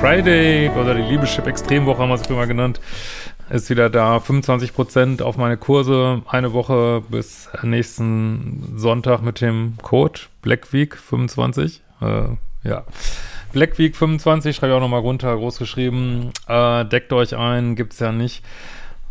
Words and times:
Friday 0.00 0.70
oder 0.70 0.94
die 0.94 1.02
Liebeschip 1.02 1.46
Extremwoche 1.46 1.98
haben 1.98 2.08
wir 2.08 2.14
es 2.14 2.26
immer 2.26 2.46
genannt, 2.46 2.80
ist 3.50 3.68
wieder 3.68 3.90
da. 3.90 4.16
25% 4.16 5.20
auf 5.20 5.36
meine 5.36 5.58
Kurse, 5.58 6.22
eine 6.26 6.54
Woche 6.54 7.02
bis 7.10 7.50
nächsten 7.62 8.72
Sonntag 8.76 9.20
mit 9.20 9.42
dem 9.42 9.74
Code 9.82 10.20
Blackweek 10.40 10.96
25. 10.96 11.82
Äh, 12.00 12.06
ja. 12.66 12.84
Blackweek 13.52 13.94
25, 13.94 14.56
schreibe 14.56 14.72
ich 14.72 14.76
auch 14.78 14.80
nochmal 14.80 15.00
runter, 15.00 15.36
groß 15.36 15.58
geschrieben. 15.58 16.32
Äh, 16.48 16.86
deckt 16.86 17.12
euch 17.12 17.36
ein, 17.36 17.76
gibt's 17.76 17.98
ja 17.98 18.10
nicht 18.10 18.42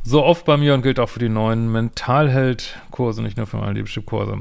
so 0.01 0.23
oft 0.23 0.43
bei 0.45 0.57
mir 0.57 0.73
und 0.73 0.81
gilt 0.81 0.99
auch 0.99 1.09
für 1.09 1.19
die 1.19 1.29
neuen 1.29 1.71
Mentalheld-Kurse, 1.71 3.21
nicht 3.21 3.37
nur 3.37 3.45
für 3.45 3.57
meine 3.57 3.73
Liebeschip-Kurse. 3.73 4.39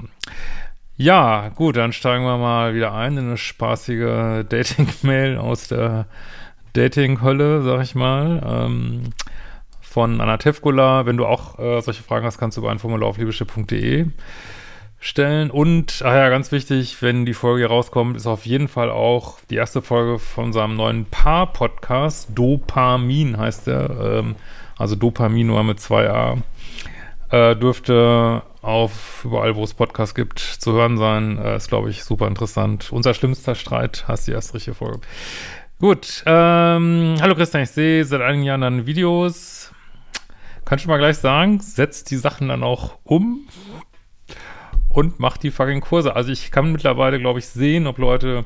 Ja, 1.00 1.50
gut, 1.50 1.76
dann 1.76 1.92
steigen 1.92 2.24
wir 2.24 2.38
mal 2.38 2.74
wieder 2.74 2.92
ein 2.92 3.16
in 3.16 3.28
eine 3.28 3.36
spaßige 3.36 4.44
Dating-Mail 4.48 5.38
aus 5.38 5.68
der 5.68 6.06
Dating-Hölle, 6.72 7.62
sag 7.62 7.82
ich 7.82 7.94
mal. 7.94 8.42
Ähm, 8.44 9.04
von 9.80 10.20
Anna 10.20 10.38
Tevkula. 10.38 11.06
Wenn 11.06 11.16
du 11.16 11.24
auch 11.24 11.56
äh, 11.60 11.80
solche 11.82 12.02
Fragen 12.02 12.26
hast, 12.26 12.38
kannst 12.38 12.56
du 12.56 12.62
über 12.62 12.72
ein 12.72 12.80
Formular 12.80 13.08
auf 13.08 13.16
liebeschiff.de 13.16 14.06
stellen. 14.98 15.52
Und, 15.52 16.02
ach 16.04 16.14
ja, 16.14 16.28
ganz 16.30 16.50
wichtig, 16.50 17.00
wenn 17.00 17.24
die 17.24 17.34
Folge 17.34 17.60
hier 17.60 17.68
rauskommt, 17.68 18.16
ist 18.16 18.26
auf 18.26 18.44
jeden 18.44 18.66
Fall 18.66 18.90
auch 18.90 19.38
die 19.50 19.54
erste 19.54 19.82
Folge 19.82 20.18
von 20.18 20.46
unserem 20.46 20.74
neuen 20.74 21.04
Paar-Podcast. 21.04 22.30
Dopamin 22.34 23.38
heißt 23.38 23.68
der. 23.68 23.90
Ähm, 23.90 24.34
also 24.76 24.96
Dopamin 24.96 25.46
nur 25.46 25.62
mit 25.62 25.78
zwei 25.78 26.10
A. 26.10 26.38
Äh, 27.30 27.54
dürfte 27.54 28.42
auf 28.62 29.24
überall, 29.24 29.56
wo 29.56 29.64
es 29.64 29.74
Podcasts 29.74 30.14
gibt, 30.14 30.38
zu 30.38 30.72
hören 30.72 30.98
sein. 30.98 31.38
Äh, 31.38 31.56
ist, 31.56 31.68
glaube 31.68 31.90
ich, 31.90 32.04
super 32.04 32.26
interessant. 32.26 32.92
Unser 32.92 33.14
schlimmster 33.14 33.54
Streit, 33.54 34.04
hast 34.08 34.26
die 34.26 34.32
erste 34.32 34.54
richtige 34.54 34.74
Folge. 34.74 35.00
Gut, 35.80 36.24
ähm, 36.26 37.16
hallo 37.20 37.36
Christian, 37.36 37.62
ich 37.62 37.70
sehe 37.70 38.04
seit 38.04 38.20
einigen 38.20 38.42
Jahren 38.42 38.62
deine 38.62 38.86
Videos. 38.86 39.72
Kannst 40.64 40.84
du 40.84 40.88
mal 40.88 40.98
gleich 40.98 41.18
sagen, 41.18 41.60
setzt 41.60 42.10
die 42.10 42.16
Sachen 42.16 42.48
dann 42.48 42.62
auch 42.62 42.98
um 43.04 43.46
und 44.90 45.20
macht 45.20 45.44
die 45.44 45.50
fucking 45.50 45.80
Kurse. 45.80 46.16
Also 46.16 46.32
ich 46.32 46.50
kann 46.50 46.72
mittlerweile, 46.72 47.20
glaube 47.20 47.38
ich, 47.38 47.46
sehen, 47.46 47.86
ob 47.86 47.98
Leute 47.98 48.44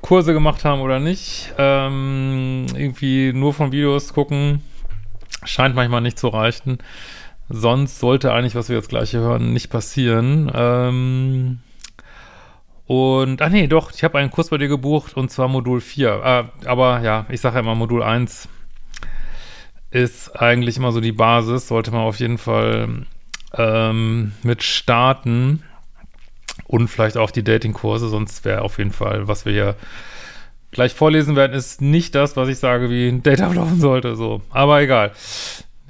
Kurse 0.00 0.32
gemacht 0.32 0.64
haben 0.64 0.80
oder 0.80 1.00
nicht. 1.00 1.52
Ähm, 1.58 2.66
irgendwie 2.74 3.32
nur 3.32 3.52
von 3.52 3.72
Videos 3.72 4.14
gucken, 4.14 4.62
scheint 5.44 5.74
manchmal 5.74 6.00
nicht 6.00 6.18
zu 6.18 6.28
reichen. 6.28 6.78
Sonst 7.48 7.98
sollte 7.98 8.32
eigentlich, 8.32 8.54
was 8.54 8.68
wir 8.68 8.76
jetzt 8.76 8.88
gleich 8.88 9.10
hier 9.10 9.20
hören, 9.20 9.52
nicht 9.52 9.70
passieren. 9.70 10.50
Ähm 10.54 11.58
und, 12.86 13.42
ah 13.42 13.48
nee, 13.48 13.66
doch, 13.66 13.92
ich 13.92 14.02
habe 14.02 14.18
einen 14.18 14.30
Kurs 14.30 14.48
bei 14.48 14.58
dir 14.58 14.68
gebucht 14.68 15.16
und 15.16 15.30
zwar 15.30 15.48
Modul 15.48 15.80
4. 15.80 16.08
Äh, 16.62 16.66
aber 16.66 17.00
ja, 17.00 17.26
ich 17.28 17.40
sage 17.40 17.56
ja 17.56 17.60
immer, 17.60 17.74
Modul 17.74 18.02
1 18.02 18.48
ist 19.90 20.40
eigentlich 20.40 20.76
immer 20.76 20.92
so 20.92 21.00
die 21.00 21.12
Basis, 21.12 21.68
sollte 21.68 21.90
man 21.90 22.00
auf 22.00 22.18
jeden 22.18 22.38
Fall 22.38 23.06
ähm, 23.54 24.32
mit 24.42 24.62
starten 24.62 25.62
und 26.66 26.88
vielleicht 26.88 27.16
auch 27.16 27.30
die 27.30 27.44
Dating-Kurse, 27.44 28.08
sonst 28.08 28.44
wäre 28.44 28.62
auf 28.62 28.78
jeden 28.78 28.92
Fall, 28.92 29.28
was 29.28 29.44
wir 29.44 29.52
hier 29.52 29.74
gleich 30.70 30.94
vorlesen 30.94 31.36
werden, 31.36 31.52
ist 31.52 31.80
nicht 31.80 32.14
das, 32.14 32.36
was 32.36 32.48
ich 32.48 32.58
sage, 32.58 32.90
wie 32.90 33.08
ein 33.08 33.22
Date 33.22 33.40
ablaufen 33.40 33.80
sollte, 33.80 34.16
so. 34.16 34.42
Aber 34.50 34.80
egal. 34.80 35.12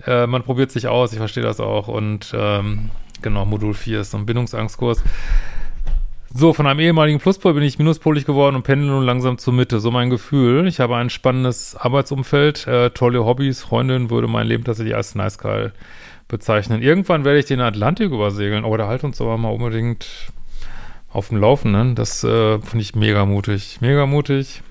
Äh, 0.09 0.27
man 0.27 0.43
probiert 0.43 0.71
sich 0.71 0.89
aus, 0.89 1.13
ich 1.13 1.19
verstehe 1.19 1.43
das 1.43 1.61
auch. 1.61 1.89
Und 1.89 2.33
ähm, 2.35 2.91
genau, 3.21 3.45
Modul 3.45 3.75
4 3.75 4.01
ist 4.01 4.13
so 4.13 4.17
ein 4.17 4.25
Bindungsangstkurs. 4.25 5.03
So, 6.33 6.53
von 6.53 6.67
einem 6.67 6.81
ehemaligen 6.81 7.19
Pluspol 7.19 7.55
bin 7.55 7.63
ich 7.63 7.79
minuspolig 7.79 8.25
geworden 8.25 8.57
und 8.57 8.63
pendel 8.63 8.89
nun 8.89 9.05
langsam 9.05 9.39
zur 9.39 9.53
Mitte. 9.53 9.81
So 9.81 9.91
mein 9.91 10.11
Gefühl. 10.11 10.67
Ich 10.67 10.81
habe 10.81 10.97
ein 10.97 11.11
spannendes 11.11 11.75
Arbeitsumfeld, 11.75 12.67
äh, 12.67 12.91
tolle 12.91 13.25
Hobbys, 13.25 13.63
Freundin 13.63 14.11
würde 14.11 14.29
mein 14.29 14.47
Leben 14.47 14.65
tatsächlich 14.65 14.95
als 14.95 15.15
nice 15.15 15.39
geil 15.39 15.73
bezeichnen. 16.27 16.83
Irgendwann 16.83 17.25
werde 17.25 17.39
ich 17.39 17.47
den 17.47 17.61
Atlantik 17.61 18.11
übersegeln. 18.11 18.65
Oh, 18.65 18.77
der 18.77 18.89
halt 18.89 19.05
uns 19.05 19.21
aber 19.21 19.39
mal 19.39 19.49
unbedingt 19.49 20.07
auf 21.11 21.29
dem 21.29 21.39
Laufenden. 21.39 21.95
Das 21.95 22.25
äh, 22.25 22.59
finde 22.61 22.83
ich 22.83 22.95
mega 22.95 23.25
mutig. 23.25 23.79
Mega 23.81 24.07
mutig. 24.07 24.63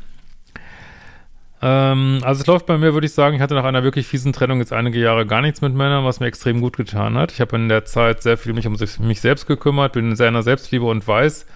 Ähm, 1.62 2.20
also 2.24 2.42
es 2.42 2.48
läuft 2.48 2.66
bei 2.68 2.78
mir, 2.78 2.94
würde 2.94 3.08
ich 3.08 3.14
sagen, 3.14 3.36
ich 3.36 3.42
hatte 3.42 3.56
nach 3.56 3.64
einer 3.64 3.84
wirklich 3.84 4.08
fiesen 4.08 4.34
Trennung 4.34 4.60
jetzt 4.60 4.74
einige 4.74 5.00
Jahre 5.00 5.26
gar 5.26 5.42
nichts 5.42 5.62
mit 5.62 5.74
Männern, 5.74 6.06
was 6.06 6.20
mir 6.20 6.28
extrem 6.28 6.62
gut 6.62 6.78
getan 6.78 7.18
hat. 7.18 7.32
Ich 7.32 7.42
habe 7.42 7.56
in 7.56 7.70
der 7.70 7.86
Zeit 7.86 8.22
sehr 8.22 8.38
viel 8.38 8.54
mich 8.54 8.68
um 8.68 8.78
mich 9.00 9.22
selbst 9.22 9.48
gekümmert, 9.48 9.94
bin 9.94 10.12
in 10.12 10.18
der 10.18 10.44
Selbstliebe 10.44 10.86
und 10.86 11.08
weiß, 11.08 11.48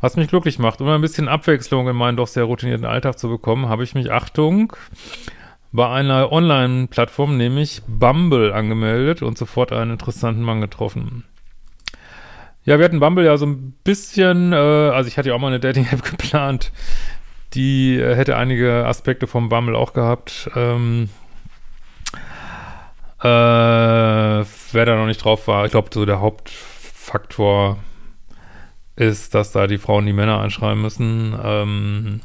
was 0.00 0.16
mich 0.16 0.28
glücklich 0.28 0.58
macht. 0.58 0.80
Um 0.80 0.88
ein 0.88 1.00
bisschen 1.00 1.28
Abwechslung 1.28 1.88
in 1.88 1.96
meinen 1.96 2.16
doch 2.16 2.26
sehr 2.26 2.44
routinierten 2.44 2.86
Alltag 2.86 3.18
zu 3.18 3.28
bekommen, 3.28 3.68
habe 3.68 3.84
ich 3.84 3.94
mich, 3.94 4.10
Achtung, 4.10 4.72
bei 5.72 5.88
einer 5.88 6.32
Online-Plattform, 6.32 7.36
nämlich 7.36 7.82
Bumble, 7.86 8.52
angemeldet 8.52 9.22
und 9.22 9.38
sofort 9.38 9.72
einen 9.72 9.92
interessanten 9.92 10.42
Mann 10.42 10.60
getroffen. 10.60 11.24
Ja, 12.64 12.78
wir 12.78 12.84
hatten 12.84 13.00
Bumble 13.00 13.24
ja 13.24 13.36
so 13.36 13.46
ein 13.46 13.72
bisschen, 13.84 14.52
äh, 14.52 14.56
also 14.56 15.08
ich 15.08 15.16
hatte 15.16 15.28
ja 15.28 15.34
auch 15.34 15.38
mal 15.38 15.48
eine 15.48 15.60
Dating-App 15.60 16.02
geplant, 16.10 16.72
die 17.54 17.96
äh, 17.96 18.14
hätte 18.14 18.36
einige 18.36 18.86
Aspekte 18.86 19.26
vom 19.26 19.48
Bumble 19.48 19.76
auch 19.76 19.92
gehabt. 19.92 20.50
Ähm, 20.54 21.08
äh, 23.20 23.24
wer 23.24 24.46
da 24.86 24.96
noch 24.96 25.06
nicht 25.06 25.22
drauf 25.24 25.46
war, 25.46 25.64
ich 25.64 25.72
glaube, 25.72 25.90
so 25.92 26.06
der 26.06 26.20
Hauptfaktor 26.20 27.78
ist, 28.96 29.34
dass 29.34 29.52
da 29.52 29.66
die 29.66 29.78
Frauen 29.78 30.06
die 30.06 30.12
Männer 30.12 30.40
anschreiben 30.40 30.80
müssen. 30.80 31.36
Ähm, 31.42 32.20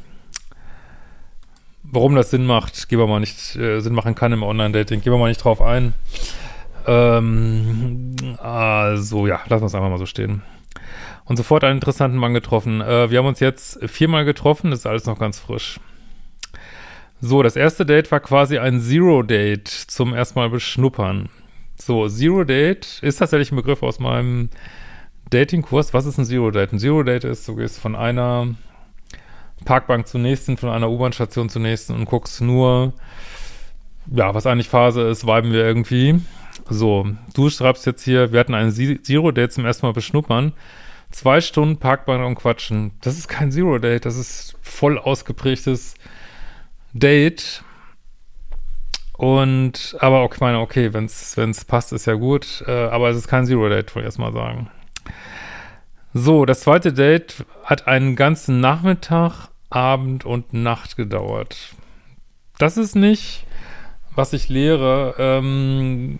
warum 1.82 2.14
das 2.14 2.30
Sinn 2.30 2.46
macht, 2.46 2.88
gehen 2.88 2.98
wir 2.98 3.06
mal 3.06 3.20
nicht, 3.20 3.56
äh, 3.56 3.80
Sinn 3.80 3.94
machen 3.94 4.14
kann 4.14 4.32
im 4.32 4.42
Online-Dating, 4.42 5.00
gehen 5.00 5.12
wir 5.12 5.18
mal 5.18 5.28
nicht 5.28 5.44
drauf 5.44 5.60
ein. 5.60 5.94
Ähm, 6.86 8.14
also 8.38 9.26
ja, 9.26 9.40
lassen 9.48 9.62
wir 9.62 9.66
es 9.66 9.74
einfach 9.74 9.90
mal 9.90 9.98
so 9.98 10.06
stehen 10.06 10.42
und 11.26 11.36
sofort 11.36 11.64
einen 11.64 11.78
interessanten 11.78 12.16
Mann 12.16 12.34
getroffen. 12.34 12.80
Äh, 12.80 13.10
wir 13.10 13.18
haben 13.18 13.26
uns 13.26 13.40
jetzt 13.40 13.78
viermal 13.88 14.24
getroffen, 14.24 14.72
ist 14.72 14.86
alles 14.86 15.06
noch 15.06 15.18
ganz 15.18 15.38
frisch. 15.38 15.78
So, 17.20 17.42
das 17.42 17.56
erste 17.56 17.86
Date 17.86 18.10
war 18.12 18.20
quasi 18.20 18.58
ein 18.58 18.80
Zero-Date 18.80 19.68
zum 19.68 20.14
erstmal 20.14 20.50
beschnuppern. 20.50 21.28
So, 21.76 22.08
Zero-Date 22.08 23.00
ist 23.02 23.16
tatsächlich 23.16 23.52
ein 23.52 23.56
Begriff 23.56 23.82
aus 23.82 23.98
meinem 23.98 24.50
Dating-Kurs. 25.30 25.94
Was 25.94 26.06
ist 26.06 26.18
ein 26.18 26.24
Zero-Date? 26.24 26.72
Ein 26.72 26.78
Zero-Date 26.78 27.24
ist, 27.24 27.48
du 27.48 27.56
gehst 27.56 27.78
von 27.78 27.96
einer 27.96 28.54
Parkbank 29.64 30.06
zur 30.06 30.20
nächsten, 30.20 30.56
von 30.56 30.68
einer 30.68 30.90
U-Bahn-Station 30.90 31.48
zur 31.48 31.62
nächsten 31.62 31.94
und 31.94 32.04
guckst 32.04 32.40
nur, 32.40 32.92
ja, 34.12 34.34
was 34.34 34.46
eigentlich 34.46 34.68
Phase 34.68 35.02
ist, 35.02 35.26
viben 35.26 35.52
wir 35.52 35.64
irgendwie. 35.64 36.20
So, 36.68 37.06
du 37.34 37.50
schreibst 37.50 37.86
jetzt 37.86 38.04
hier, 38.04 38.32
wir 38.32 38.40
hatten 38.40 38.54
einen 38.54 38.72
Zero-Date 38.72 39.52
zum 39.52 39.64
ersten 39.64 39.86
Mal 39.86 39.92
beschnuppern. 39.92 40.52
Zwei 41.16 41.40
Stunden 41.40 41.78
Parkbank 41.78 42.22
und 42.26 42.34
quatschen. 42.34 42.92
Das 43.00 43.16
ist 43.16 43.26
kein 43.26 43.50
Zero-Date, 43.50 44.04
das 44.04 44.18
ist 44.18 44.54
voll 44.60 44.98
ausgeprägtes 44.98 45.94
Date. 46.92 47.64
Und, 49.16 49.96
aber 50.00 50.18
auch, 50.18 50.34
ich 50.34 50.40
meine, 50.40 50.60
okay, 50.60 50.92
wenn 50.92 51.06
es 51.06 51.64
passt, 51.64 51.94
ist 51.94 52.04
ja 52.04 52.12
gut. 52.12 52.62
Äh, 52.66 52.70
aber 52.70 53.08
es 53.08 53.16
ist 53.16 53.28
kein 53.28 53.46
Zero-Date, 53.46 53.94
wollte 53.94 54.00
ich 54.00 54.04
erstmal 54.04 54.34
sagen. 54.34 54.68
So, 56.12 56.44
das 56.44 56.60
zweite 56.60 56.92
Date 56.92 57.46
hat 57.64 57.88
einen 57.88 58.14
ganzen 58.14 58.60
Nachmittag, 58.60 59.48
Abend 59.70 60.26
und 60.26 60.52
Nacht 60.52 60.98
gedauert. 60.98 61.56
Das 62.58 62.76
ist 62.76 62.94
nicht, 62.94 63.46
was 64.14 64.34
ich 64.34 64.50
lehre. 64.50 65.14
Ähm, 65.18 66.18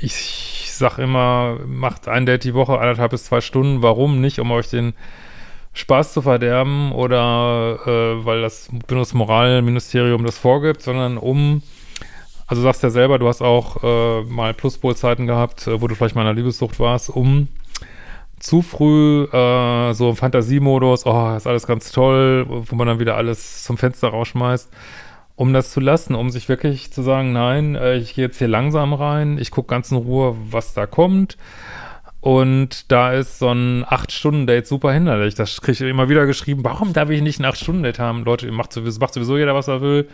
ich 0.00 0.61
sag 0.76 0.98
immer, 0.98 1.58
macht 1.66 2.08
ein 2.08 2.26
Date 2.26 2.44
die 2.44 2.54
Woche, 2.54 2.78
anderthalb 2.78 3.10
bis 3.10 3.24
zwei 3.24 3.40
Stunden. 3.40 3.82
Warum 3.82 4.20
nicht? 4.20 4.38
Um 4.38 4.50
euch 4.50 4.68
den 4.68 4.94
Spaß 5.74 6.12
zu 6.12 6.22
verderben 6.22 6.92
oder 6.92 7.78
äh, 7.86 8.26
weil 8.26 8.42
das 8.42 8.68
Bundesmoralministerium 8.86 10.24
das 10.24 10.38
vorgibt, 10.38 10.82
sondern 10.82 11.16
um, 11.16 11.62
also 12.46 12.62
sagst 12.62 12.82
ja 12.82 12.90
selber, 12.90 13.18
du 13.18 13.26
hast 13.26 13.40
auch 13.40 13.82
äh, 13.82 14.22
mal 14.24 14.52
Pluspolzeiten 14.52 15.26
gehabt, 15.26 15.66
äh, 15.66 15.80
wo 15.80 15.88
du 15.88 15.94
vielleicht 15.94 16.14
mal 16.14 16.22
in 16.22 16.28
einer 16.28 16.36
Liebessucht 16.36 16.78
warst, 16.78 17.08
um 17.08 17.48
zu 18.38 18.60
früh 18.60 19.24
äh, 19.32 19.94
so 19.94 20.10
im 20.10 20.16
Fantasiemodus, 20.16 21.06
oh, 21.06 21.34
ist 21.36 21.46
alles 21.46 21.66
ganz 21.66 21.92
toll, 21.92 22.44
wo 22.48 22.74
man 22.74 22.88
dann 22.88 23.00
wieder 23.00 23.16
alles 23.16 23.64
zum 23.64 23.78
Fenster 23.78 24.08
rausschmeißt 24.08 24.70
um 25.36 25.52
das 25.52 25.70
zu 25.70 25.80
lassen, 25.80 26.14
um 26.14 26.30
sich 26.30 26.48
wirklich 26.48 26.92
zu 26.92 27.02
sagen, 27.02 27.32
nein, 27.32 27.74
äh, 27.74 27.96
ich 27.96 28.14
gehe 28.14 28.26
jetzt 28.26 28.38
hier 28.38 28.48
langsam 28.48 28.92
rein, 28.92 29.38
ich 29.38 29.50
gucke 29.50 29.68
ganz 29.68 29.90
in 29.90 29.98
Ruhe, 29.98 30.36
was 30.50 30.74
da 30.74 30.86
kommt. 30.86 31.36
Und 32.20 32.92
da 32.92 33.12
ist 33.12 33.40
so 33.40 33.48
ein 33.50 33.84
8-Stunden-Date 33.84 34.66
super 34.68 34.92
hinderlich. 34.92 35.34
Das 35.34 35.60
kriege 35.60 35.72
ich 35.72 35.80
immer 35.90 36.08
wieder 36.08 36.24
geschrieben. 36.24 36.62
Warum 36.62 36.92
darf 36.92 37.10
ich 37.10 37.20
nicht 37.20 37.40
ein 37.40 37.46
8-Stunden-Date 37.46 37.98
haben? 37.98 38.24
Leute, 38.24 38.50
macht 38.52 38.72
sowieso, 38.72 39.00
macht 39.00 39.14
sowieso 39.14 39.36
jeder, 39.36 39.56
was 39.56 39.66
er 39.66 39.80
will. 39.80 40.08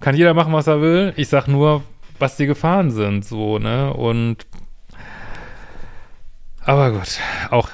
Kann 0.00 0.16
jeder 0.16 0.34
machen, 0.34 0.52
was 0.52 0.66
er 0.66 0.80
will. 0.80 1.12
Ich 1.14 1.28
sag 1.28 1.46
nur, 1.46 1.82
was 2.18 2.36
die 2.36 2.46
Gefahren 2.46 2.90
sind, 2.90 3.24
so, 3.24 3.60
ne? 3.60 3.92
Und 3.92 4.46
aber 6.68 6.90
gut, 6.90 7.18
auch 7.50 7.70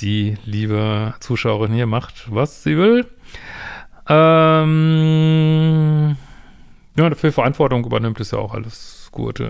die 0.00 0.36
liebe 0.44 1.14
Zuschauerin 1.20 1.72
hier 1.72 1.86
macht, 1.86 2.34
was 2.34 2.64
sie 2.64 2.76
will. 2.76 3.06
Ähm, 4.08 5.76
ja, 6.96 7.08
dafür 7.10 7.32
Verantwortung 7.32 7.84
übernimmt, 7.84 8.20
ist 8.20 8.32
ja 8.32 8.38
auch 8.38 8.54
alles 8.54 9.08
gut. 9.10 9.42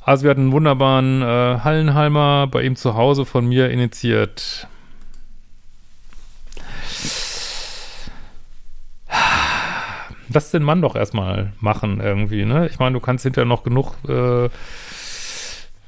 Also 0.00 0.24
wir 0.24 0.30
hatten 0.30 0.42
einen 0.42 0.52
wunderbaren 0.52 1.22
äh, 1.22 1.60
Hallenhalmer 1.60 2.46
bei 2.46 2.62
ihm 2.62 2.76
zu 2.76 2.94
Hause 2.94 3.24
von 3.24 3.46
mir 3.46 3.70
initiiert. 3.70 4.68
Lass 10.28 10.50
den 10.50 10.62
Mann 10.62 10.82
doch 10.82 10.96
erstmal 10.96 11.52
machen 11.60 12.00
irgendwie, 12.00 12.44
ne? 12.44 12.66
Ich 12.66 12.78
meine, 12.78 12.94
du 12.94 13.00
kannst 13.00 13.24
hinterher 13.24 13.46
noch 13.46 13.62
genug 13.62 13.94
äh, 14.08 14.48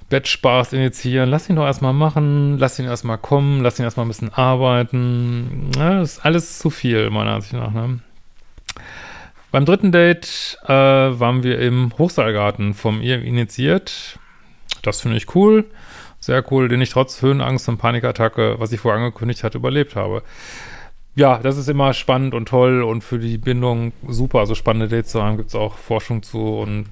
Bettspaß 0.08 0.73
initiieren. 0.73 1.31
Lass 1.31 1.49
ihn 1.49 1.56
doch 1.56 1.67
erstmal 1.67 1.93
machen, 1.93 2.58
lass 2.58 2.79
ihn 2.79 2.85
erstmal 2.85 3.19
kommen, 3.19 3.62
lass 3.62 3.79
ihn 3.79 3.85
erstmal 3.85 4.06
ein 4.06 4.08
bisschen 4.08 4.32
arbeiten. 4.32 5.70
Ja, 5.76 5.99
das 5.99 6.19
ist 6.19 6.25
alles 6.25 6.58
zu 6.58 6.70
viel, 6.70 7.11
meiner 7.11 7.32
Ansicht 7.32 7.55
nach, 7.55 7.73
ne? 7.73 8.00
Beim 9.50 9.64
dritten 9.64 9.91
Date 9.91 10.58
äh, 10.64 10.69
waren 10.69 11.43
wir 11.43 11.58
im 11.61 11.93
Hochseilgarten 11.97 12.75
vom 12.75 13.00
ihr 13.00 13.23
initiiert. 13.23 14.19
Das 14.82 15.00
finde 15.00 15.17
ich 15.17 15.35
cool. 15.35 15.64
Sehr 16.20 16.44
cool, 16.53 16.69
den 16.69 16.81
ich 16.81 16.91
trotz 16.91 17.23
Höhenangst 17.23 17.69
und 17.69 17.79
Panikattacke, 17.79 18.56
was 18.58 18.73
ich 18.73 18.81
vorher 18.81 19.00
angekündigt 19.00 19.44
hatte, 19.44 19.58
überlebt 19.58 19.97
habe. 19.97 20.23
Ja, 21.14 21.38
das 21.38 21.56
ist 21.56 21.69
immer 21.69 21.94
spannend 21.94 22.35
und 22.35 22.49
toll 22.49 22.82
und 22.82 23.03
für 23.03 23.19
die 23.19 23.38
Bindung 23.38 23.93
super. 24.06 24.41
Also 24.41 24.55
spannende 24.55 24.94
Dates 24.94 25.12
zu 25.12 25.23
haben, 25.23 25.38
gibt 25.38 25.49
es 25.49 25.55
auch 25.55 25.79
Forschung 25.79 26.23
zu 26.23 26.58
und 26.58 26.87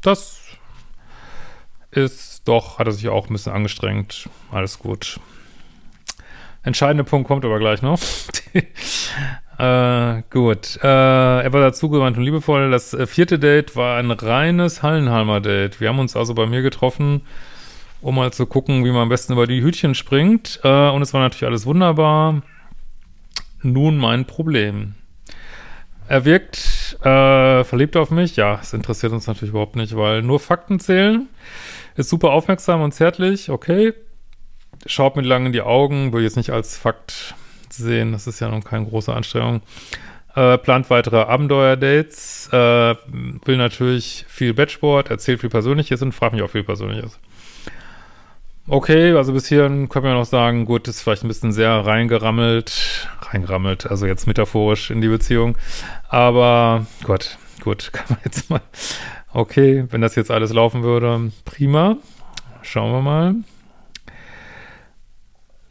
das 0.00 0.42
ist 1.90 2.37
doch, 2.48 2.78
hat 2.78 2.86
er 2.86 2.92
sich 2.92 3.08
auch 3.08 3.28
ein 3.28 3.32
bisschen 3.32 3.52
angestrengt. 3.52 4.28
Alles 4.50 4.78
gut. 4.78 5.20
Entscheidender 6.62 7.04
Punkt 7.04 7.28
kommt 7.28 7.44
aber 7.44 7.58
gleich 7.58 7.82
noch. 7.82 8.00
Äh, 9.60 10.22
gut. 10.30 10.78
Äh, 10.84 10.86
er 10.86 11.52
war 11.52 11.60
dazugewandt 11.60 12.16
und 12.16 12.22
liebevoll. 12.22 12.70
Das 12.70 12.94
äh, 12.94 13.08
vierte 13.08 13.40
Date 13.40 13.74
war 13.74 13.98
ein 13.98 14.12
reines 14.12 14.84
Hallenhalmer-Date. 14.84 15.80
Wir 15.80 15.88
haben 15.88 15.98
uns 15.98 16.14
also 16.14 16.32
bei 16.32 16.46
mir 16.46 16.62
getroffen, 16.62 17.22
um 18.00 18.14
mal 18.14 18.32
zu 18.32 18.46
gucken, 18.46 18.84
wie 18.84 18.92
man 18.92 19.02
am 19.02 19.08
besten 19.08 19.32
über 19.32 19.48
die 19.48 19.60
Hütchen 19.60 19.96
springt. 19.96 20.60
Äh, 20.62 20.90
und 20.90 21.02
es 21.02 21.12
war 21.12 21.22
natürlich 21.22 21.48
alles 21.48 21.66
wunderbar. 21.66 22.40
Nun 23.60 23.98
mein 23.98 24.26
Problem. 24.26 24.94
Er 26.06 26.24
wirkt 26.24 26.77
äh, 27.02 27.64
verliebt 27.64 27.96
auf 27.96 28.10
mich. 28.10 28.36
Ja, 28.36 28.58
es 28.60 28.72
interessiert 28.72 29.12
uns 29.12 29.26
natürlich 29.26 29.50
überhaupt 29.50 29.76
nicht, 29.76 29.96
weil 29.96 30.22
nur 30.22 30.40
Fakten 30.40 30.80
zählen. 30.80 31.28
Ist 31.96 32.10
super 32.10 32.30
aufmerksam 32.30 32.80
und 32.82 32.92
zärtlich. 32.92 33.50
Okay. 33.50 33.94
Schaut 34.86 35.16
mir 35.16 35.22
lang 35.22 35.46
in 35.46 35.52
die 35.52 35.62
Augen. 35.62 36.12
Will 36.12 36.22
jetzt 36.22 36.36
nicht 36.36 36.50
als 36.50 36.76
Fakt 36.76 37.34
sehen. 37.70 38.12
Das 38.12 38.26
ist 38.26 38.40
ja 38.40 38.48
noch 38.48 38.64
keine 38.64 38.86
große 38.86 39.12
Anstrengung. 39.12 39.62
Äh, 40.34 40.58
plant 40.58 40.90
weitere 40.90 41.22
Abenteuer-Dates. 41.22 42.50
Äh, 42.52 42.94
will 43.44 43.56
natürlich 43.56 44.24
viel 44.28 44.54
Bettsport, 44.54 45.10
erzählt 45.10 45.40
viel 45.40 45.50
Persönliches 45.50 46.02
und 46.02 46.12
fragt 46.12 46.34
mich 46.34 46.42
auch 46.42 46.50
viel 46.50 46.64
Persönliches. 46.64 47.18
Okay, 48.70 49.12
also 49.12 49.32
bis 49.32 49.48
hierhin 49.48 49.88
können 49.88 50.04
wir 50.04 50.12
noch 50.12 50.26
sagen, 50.26 50.66
gut, 50.66 50.88
ist 50.88 51.00
vielleicht 51.00 51.24
ein 51.24 51.28
bisschen 51.28 51.52
sehr 51.52 51.86
reingerammelt, 51.86 53.08
reingerammelt, 53.22 53.90
also 53.90 54.04
jetzt 54.04 54.26
metaphorisch 54.26 54.90
in 54.90 55.00
die 55.00 55.08
Beziehung. 55.08 55.56
Aber 56.10 56.84
Gott, 57.02 57.38
gut, 57.64 57.90
kann 57.94 58.04
man 58.10 58.18
jetzt 58.26 58.50
mal, 58.50 58.60
okay, 59.32 59.86
wenn 59.88 60.02
das 60.02 60.16
jetzt 60.16 60.30
alles 60.30 60.52
laufen 60.52 60.82
würde, 60.82 61.32
prima. 61.46 61.96
Schauen 62.60 62.92
wir 62.92 63.00
mal. 63.00 63.36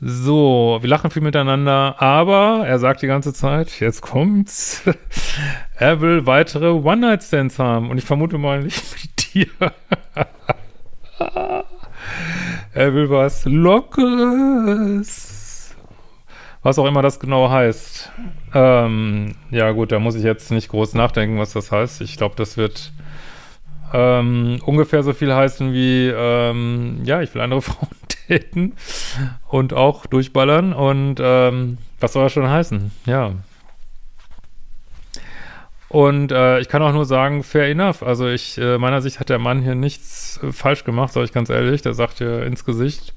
So, 0.01 0.79
wir 0.81 0.89
lachen 0.89 1.11
viel 1.11 1.21
miteinander, 1.21 2.01
aber 2.01 2.65
er 2.65 2.79
sagt 2.79 3.03
die 3.03 3.07
ganze 3.07 3.31
Zeit, 3.31 3.79
jetzt 3.79 4.01
kommt's, 4.01 4.81
er 5.75 6.01
will 6.01 6.25
weitere 6.25 6.69
One-Night-Stands 6.69 7.59
haben 7.59 7.91
und 7.91 7.99
ich 7.99 8.05
vermute 8.05 8.39
mal 8.39 8.63
nicht 8.63 8.83
mit 8.91 9.33
dir. 9.35 9.71
er 12.77 12.93
will 12.93 13.09
was 13.09 13.43
Lockeres. 13.45 15.25
Was 16.61 16.77
auch 16.77 16.85
immer 16.85 17.01
das 17.01 17.19
genau 17.19 17.49
heißt. 17.49 18.11
Ähm, 18.53 19.35
ja 19.49 19.71
gut, 19.71 19.91
da 19.91 19.97
muss 19.99 20.15
ich 20.15 20.23
jetzt 20.23 20.51
nicht 20.51 20.69
groß 20.69 20.93
nachdenken, 20.93 21.39
was 21.39 21.53
das 21.53 21.71
heißt. 21.71 22.01
Ich 22.01 22.17
glaube, 22.17 22.35
das 22.35 22.55
wird 22.57 22.91
ähm, 23.93 24.59
ungefähr 24.65 25.01
so 25.01 25.13
viel 25.13 25.33
heißen 25.33 25.73
wie, 25.73 26.11
ähm, 26.13 26.99
ja, 27.03 27.21
ich 27.21 27.33
will 27.33 27.41
andere 27.41 27.61
Frauen 27.63 27.89
daten 28.29 28.73
und 29.47 29.73
auch 29.73 30.05
durchballern 30.05 30.73
und 30.73 31.15
ähm, 31.19 31.79
was 31.99 32.13
soll 32.13 32.23
das 32.23 32.33
schon 32.33 32.47
heißen? 32.49 32.91
Ja. 33.05 33.31
Und 35.89 36.31
äh, 36.31 36.59
ich 36.59 36.67
kann 36.67 36.81
auch 36.81 36.91
nur 36.91 37.05
sagen, 37.05 37.43
fair 37.43 37.69
enough. 37.69 38.03
Also 38.03 38.27
ich, 38.27 38.57
äh, 38.57 38.77
meiner 38.77 39.01
Sicht 39.01 39.19
hat 39.19 39.29
der 39.29 39.39
Mann 39.39 39.61
hier 39.61 39.75
nichts 39.75 40.39
äh, 40.43 40.51
falsch 40.51 40.83
gemacht, 40.83 41.13
sage 41.13 41.25
ich 41.25 41.31
ganz 41.31 41.49
ehrlich. 41.49 41.81
Der 41.81 41.93
sagt 41.93 42.19
ja 42.19 42.39
ins 42.43 42.65
Gesicht, 42.65 43.13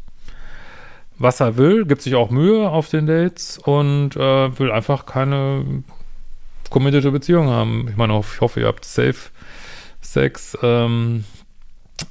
was 1.19 1.41
er 1.41 1.57
will, 1.57 1.85
gibt 1.85 2.03
sich 2.03 2.15
auch 2.15 2.31
Mühe 2.31 2.69
auf 2.69 2.89
den 2.89 3.07
Dates 3.07 3.59
und 3.59 4.17
äh, 4.17 4.59
will 4.59 4.71
einfach 4.71 5.05
keine 5.05 5.83
committed 6.71 7.11
Beziehung 7.13 7.49
haben. 7.49 7.89
Ich 7.89 7.97
meine, 7.97 8.19
ich 8.21 8.41
hoffe, 8.41 8.61
ihr 8.61 8.67
habt 8.69 8.85
safe 8.85 9.31
Sex. 10.01 10.57
Ähm, 10.63 11.25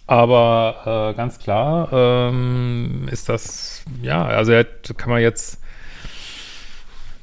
aber 0.05 1.11
äh, 1.11 1.17
ganz 1.17 1.39
klar 1.39 1.89
ähm, 1.91 3.07
ist 3.09 3.29
das, 3.29 3.83
ja, 4.01 4.25
also 4.25 4.51
er 4.51 4.65
kann 4.65 5.09
man 5.09 5.21
jetzt 5.21 5.59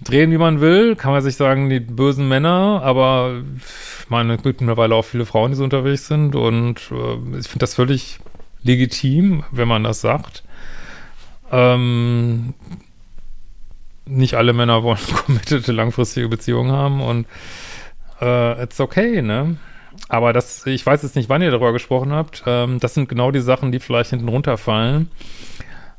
drehen, 0.03 0.31
wie 0.31 0.39
man 0.39 0.61
will, 0.61 0.97
kann 0.97 1.13
man 1.13 1.23
sich 1.23 1.37
sagen, 1.37 1.69
die 1.71 1.81
bösen 1.81 2.29
Männer, 2.29 2.83
aber 2.83 3.43
ich 4.01 4.11
meine, 4.11 4.35
es 4.35 4.43
gibt 4.43 4.61
mittlerweile 4.61 4.95
auch 4.95 5.05
viele 5.05 5.27
Frauen, 5.27 5.53
die 5.53 5.57
so 5.57 5.65
unterwegs 5.65 6.07
sind 6.07 6.35
und 6.35 6.91
äh, 6.91 7.39
ich 7.39 7.49
finde 7.49 7.61
das 7.61 7.75
völlig 7.75 8.19
legitim, 8.63 9.45
wenn 9.51 9.69
man 9.69 9.85
das 9.85 10.01
sagt. 10.01 10.43
Ähm, 11.51 12.55
nicht 14.05 14.35
alle 14.35 14.53
Männer 14.53 14.83
wollen 14.83 14.99
committete 15.27 15.73
langfristige 15.73 16.29
Beziehungen 16.29 16.73
haben 16.73 17.01
und 17.01 17.27
äh, 18.21 18.63
it's 18.63 18.81
okay, 18.81 19.23
ne? 19.23 19.57
Aber 20.09 20.33
das, 20.33 20.67
ich 20.67 20.85
weiß 20.85 21.03
jetzt 21.03 21.17
nicht, 21.17 21.29
wann 21.29 21.43
ihr 21.43 21.51
darüber 21.51 21.73
gesprochen 21.73 22.13
habt. 22.13 22.43
Ähm, 22.47 22.81
das 22.81 22.95
sind 22.95 23.09
genau 23.09 23.31
die 23.31 23.41
Sachen, 23.41 23.73
die 23.73 23.81
vielleicht 23.81 24.11
hinten 24.11 24.29
runterfallen, 24.29 25.11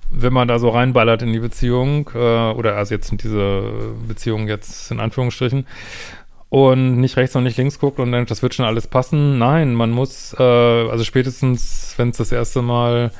wenn 0.09 0.33
man 0.33 0.47
da 0.47 0.59
so 0.59 0.69
reinballert 0.69 1.21
in 1.21 1.33
die 1.33 1.39
Beziehung, 1.39 2.09
äh, 2.13 2.17
oder 2.17 2.75
also 2.75 2.93
jetzt 2.93 3.11
in 3.11 3.17
diese 3.17 3.93
Beziehung 4.07 4.47
jetzt 4.47 4.91
in 4.91 4.99
Anführungsstrichen, 4.99 5.65
und 6.49 6.97
nicht 6.99 7.17
rechts 7.17 7.35
und 7.35 7.43
nicht 7.43 7.57
links 7.57 7.79
guckt 7.79 7.99
und 7.99 8.11
denkt, 8.11 8.31
das 8.31 8.41
wird 8.41 8.53
schon 8.53 8.65
alles 8.65 8.87
passen. 8.87 9.37
Nein, 9.37 9.75
man 9.75 9.91
muss, 9.91 10.33
äh, 10.39 10.43
also 10.43 11.03
spätestens, 11.03 11.93
wenn 11.97 12.09
es 12.09 12.17
das 12.17 12.31
erste 12.31 12.61
Mal 12.61 13.11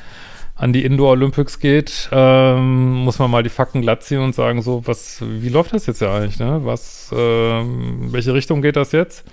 an 0.56 0.74
die 0.74 0.84
Indoor 0.84 1.12
Olympics 1.12 1.60
geht, 1.60 2.10
ähm, 2.12 2.96
muss 2.96 3.20
man 3.20 3.30
mal 3.30 3.44
die 3.44 3.50
Fakten 3.50 3.82
glatt 3.82 4.04
ziehen 4.04 4.22
und 4.22 4.34
sagen, 4.34 4.62
so, 4.62 4.82
was, 4.88 5.22
wie 5.22 5.50
läuft 5.50 5.74
das 5.74 5.86
jetzt 5.86 6.02
ja 6.02 6.16
eigentlich, 6.16 6.40
ne? 6.40 6.62
Was, 6.64 7.12
äh, 7.12 7.16
welche 7.16 8.34
Richtung 8.34 8.62
geht 8.62 8.76
das 8.76 8.92
jetzt? 8.92 9.24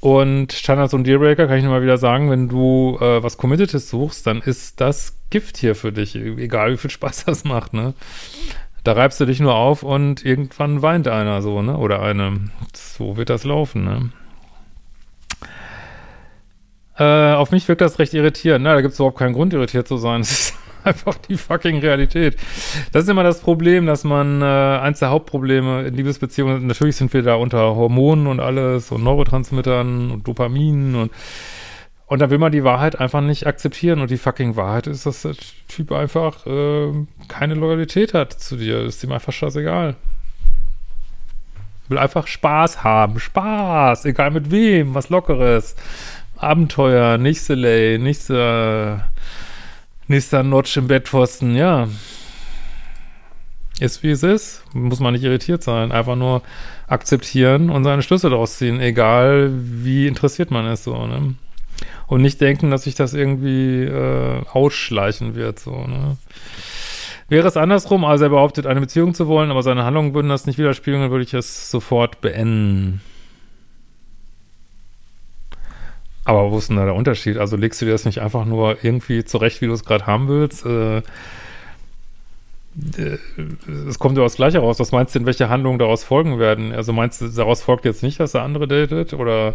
Und 0.00 0.52
Standards 0.52 0.94
und 0.94 1.04
Dealbreaker 1.04 1.46
kann 1.46 1.58
ich 1.58 1.64
nur 1.64 1.72
mal 1.72 1.82
wieder 1.82 1.98
sagen, 1.98 2.30
wenn 2.30 2.48
du 2.48 2.98
äh, 3.00 3.22
was 3.22 3.38
Committedes 3.38 3.88
suchst, 3.88 4.26
dann 4.26 4.40
ist 4.40 4.80
das 4.80 5.18
Gift 5.30 5.56
hier 5.56 5.74
für 5.74 5.92
dich, 5.92 6.14
egal 6.14 6.72
wie 6.72 6.76
viel 6.76 6.90
Spaß 6.90 7.24
das 7.26 7.44
macht, 7.44 7.72
ne? 7.72 7.94
Da 8.84 8.92
reibst 8.92 9.18
du 9.20 9.24
dich 9.24 9.40
nur 9.40 9.54
auf 9.54 9.82
und 9.82 10.24
irgendwann 10.24 10.80
weint 10.80 11.08
einer 11.08 11.42
so, 11.42 11.60
ne? 11.60 11.76
Oder 11.76 12.02
eine. 12.02 12.50
So 12.72 13.16
wird 13.16 13.30
das 13.30 13.42
laufen, 13.44 13.84
ne? 13.84 14.10
Äh, 16.98 17.34
auf 17.34 17.50
mich 17.50 17.66
wirkt 17.68 17.80
das 17.80 17.98
recht 17.98 18.14
irritierend. 18.14 18.64
Na, 18.64 18.74
da 18.74 18.80
gibt 18.80 18.92
es 18.92 18.98
überhaupt 18.98 19.18
keinen 19.18 19.34
Grund, 19.34 19.52
irritiert 19.52 19.88
zu 19.88 19.96
sein. 19.96 20.20
Es 20.26 20.30
ist 20.30 20.54
einfach 20.86 21.16
die 21.16 21.36
fucking 21.36 21.78
Realität. 21.78 22.36
Das 22.92 23.04
ist 23.04 23.08
immer 23.08 23.22
das 23.22 23.40
Problem, 23.40 23.86
dass 23.86 24.04
man, 24.04 24.42
äh, 24.42 24.44
eins 24.44 25.00
der 25.00 25.10
Hauptprobleme 25.10 25.82
in 25.82 25.94
Liebesbeziehungen, 25.94 26.66
natürlich 26.66 26.96
sind 26.96 27.12
wir 27.12 27.22
da 27.22 27.34
unter 27.34 27.76
Hormonen 27.76 28.26
und 28.26 28.40
alles 28.40 28.90
und 28.92 29.02
Neurotransmittern 29.04 30.10
und 30.10 30.28
Dopamin 30.28 30.94
und 30.94 31.10
und 32.08 32.20
da 32.20 32.30
will 32.30 32.38
man 32.38 32.52
die 32.52 32.62
Wahrheit 32.62 33.00
einfach 33.00 33.20
nicht 33.20 33.46
akzeptieren. 33.46 34.00
Und 34.00 34.10
die 34.10 34.16
fucking 34.16 34.54
Wahrheit 34.54 34.86
ist, 34.86 35.06
dass 35.06 35.22
der 35.22 35.34
Typ 35.66 35.90
einfach 35.90 36.46
äh, 36.46 36.92
keine 37.26 37.54
Loyalität 37.54 38.14
hat 38.14 38.32
zu 38.32 38.56
dir. 38.56 38.84
ist 38.84 39.02
ihm 39.02 39.10
einfach 39.10 39.32
scheißegal. 39.32 39.96
Will 41.88 41.98
einfach 41.98 42.28
Spaß 42.28 42.84
haben. 42.84 43.18
Spaß. 43.18 44.04
Egal 44.04 44.30
mit 44.30 44.52
wem. 44.52 44.94
Was 44.94 45.08
Lockeres. 45.08 45.74
Abenteuer. 46.36 47.18
Nächste 47.18 47.54
Lay. 47.54 47.98
Nächste 47.98 49.04
Nächster 50.08 50.42
Notch 50.42 50.76
im 50.76 50.86
Bettpfosten, 50.86 51.56
ja. 51.56 51.88
Ist 53.80 54.02
wie 54.02 54.10
es 54.10 54.22
ist. 54.22 54.62
Muss 54.72 55.00
man 55.00 55.12
nicht 55.12 55.24
irritiert 55.24 55.62
sein. 55.62 55.92
Einfach 55.92 56.16
nur 56.16 56.42
akzeptieren 56.86 57.70
und 57.70 57.84
seine 57.84 58.02
Schlüsse 58.02 58.30
daraus 58.30 58.58
ziehen, 58.58 58.80
egal 58.80 59.50
wie 59.52 60.06
interessiert 60.06 60.50
man 60.50 60.66
ist, 60.66 60.84
so, 60.84 61.06
ne? 61.06 61.34
Und 62.06 62.22
nicht 62.22 62.40
denken, 62.40 62.70
dass 62.70 62.84
sich 62.84 62.94
das 62.94 63.12
irgendwie 63.12 63.82
äh, 63.82 64.42
ausschleichen 64.52 65.34
wird, 65.34 65.58
so, 65.58 65.72
ne? 65.72 66.16
Wäre 67.28 67.48
es 67.48 67.56
andersrum, 67.56 68.04
also 68.04 68.24
er 68.24 68.30
behauptet, 68.30 68.66
eine 68.66 68.80
Beziehung 68.80 69.12
zu 69.12 69.26
wollen, 69.26 69.50
aber 69.50 69.64
seine 69.64 69.84
Handlungen 69.84 70.14
würden 70.14 70.28
das 70.28 70.46
nicht 70.46 70.58
widerspiegeln, 70.58 71.02
dann 71.02 71.10
würde 71.10 71.24
ich 71.24 71.34
es 71.34 71.70
sofort 71.72 72.20
beenden. 72.20 73.00
Aber 76.26 76.50
wo 76.50 76.58
ist 76.58 76.68
denn 76.68 76.76
da 76.76 76.84
der 76.84 76.94
Unterschied? 76.94 77.38
Also 77.38 77.56
legst 77.56 77.80
du 77.80 77.86
dir 77.86 77.92
das 77.92 78.04
nicht 78.04 78.20
einfach 78.20 78.44
nur 78.44 78.78
irgendwie 78.82 79.24
zurecht, 79.24 79.60
wie 79.60 79.68
du 79.68 79.72
es 79.72 79.84
gerade 79.84 80.06
haben 80.06 80.26
willst? 80.28 80.66
Äh, 80.66 80.98
äh, 82.98 83.18
es 83.88 84.00
kommt 84.00 84.18
ja 84.18 84.24
das 84.24 84.34
Gleiche 84.34 84.58
raus. 84.58 84.80
Was 84.80 84.90
meinst 84.90 85.14
du 85.14 85.20
denn, 85.20 85.26
welche 85.26 85.48
Handlungen 85.48 85.78
daraus 85.78 86.02
folgen 86.02 86.40
werden? 86.40 86.72
Also 86.72 86.92
meinst 86.92 87.20
du, 87.20 87.28
daraus 87.28 87.62
folgt 87.62 87.84
jetzt 87.84 88.02
nicht, 88.02 88.18
dass 88.18 88.34
er 88.34 88.42
andere 88.42 88.66
datet? 88.66 89.14
Oder 89.14 89.54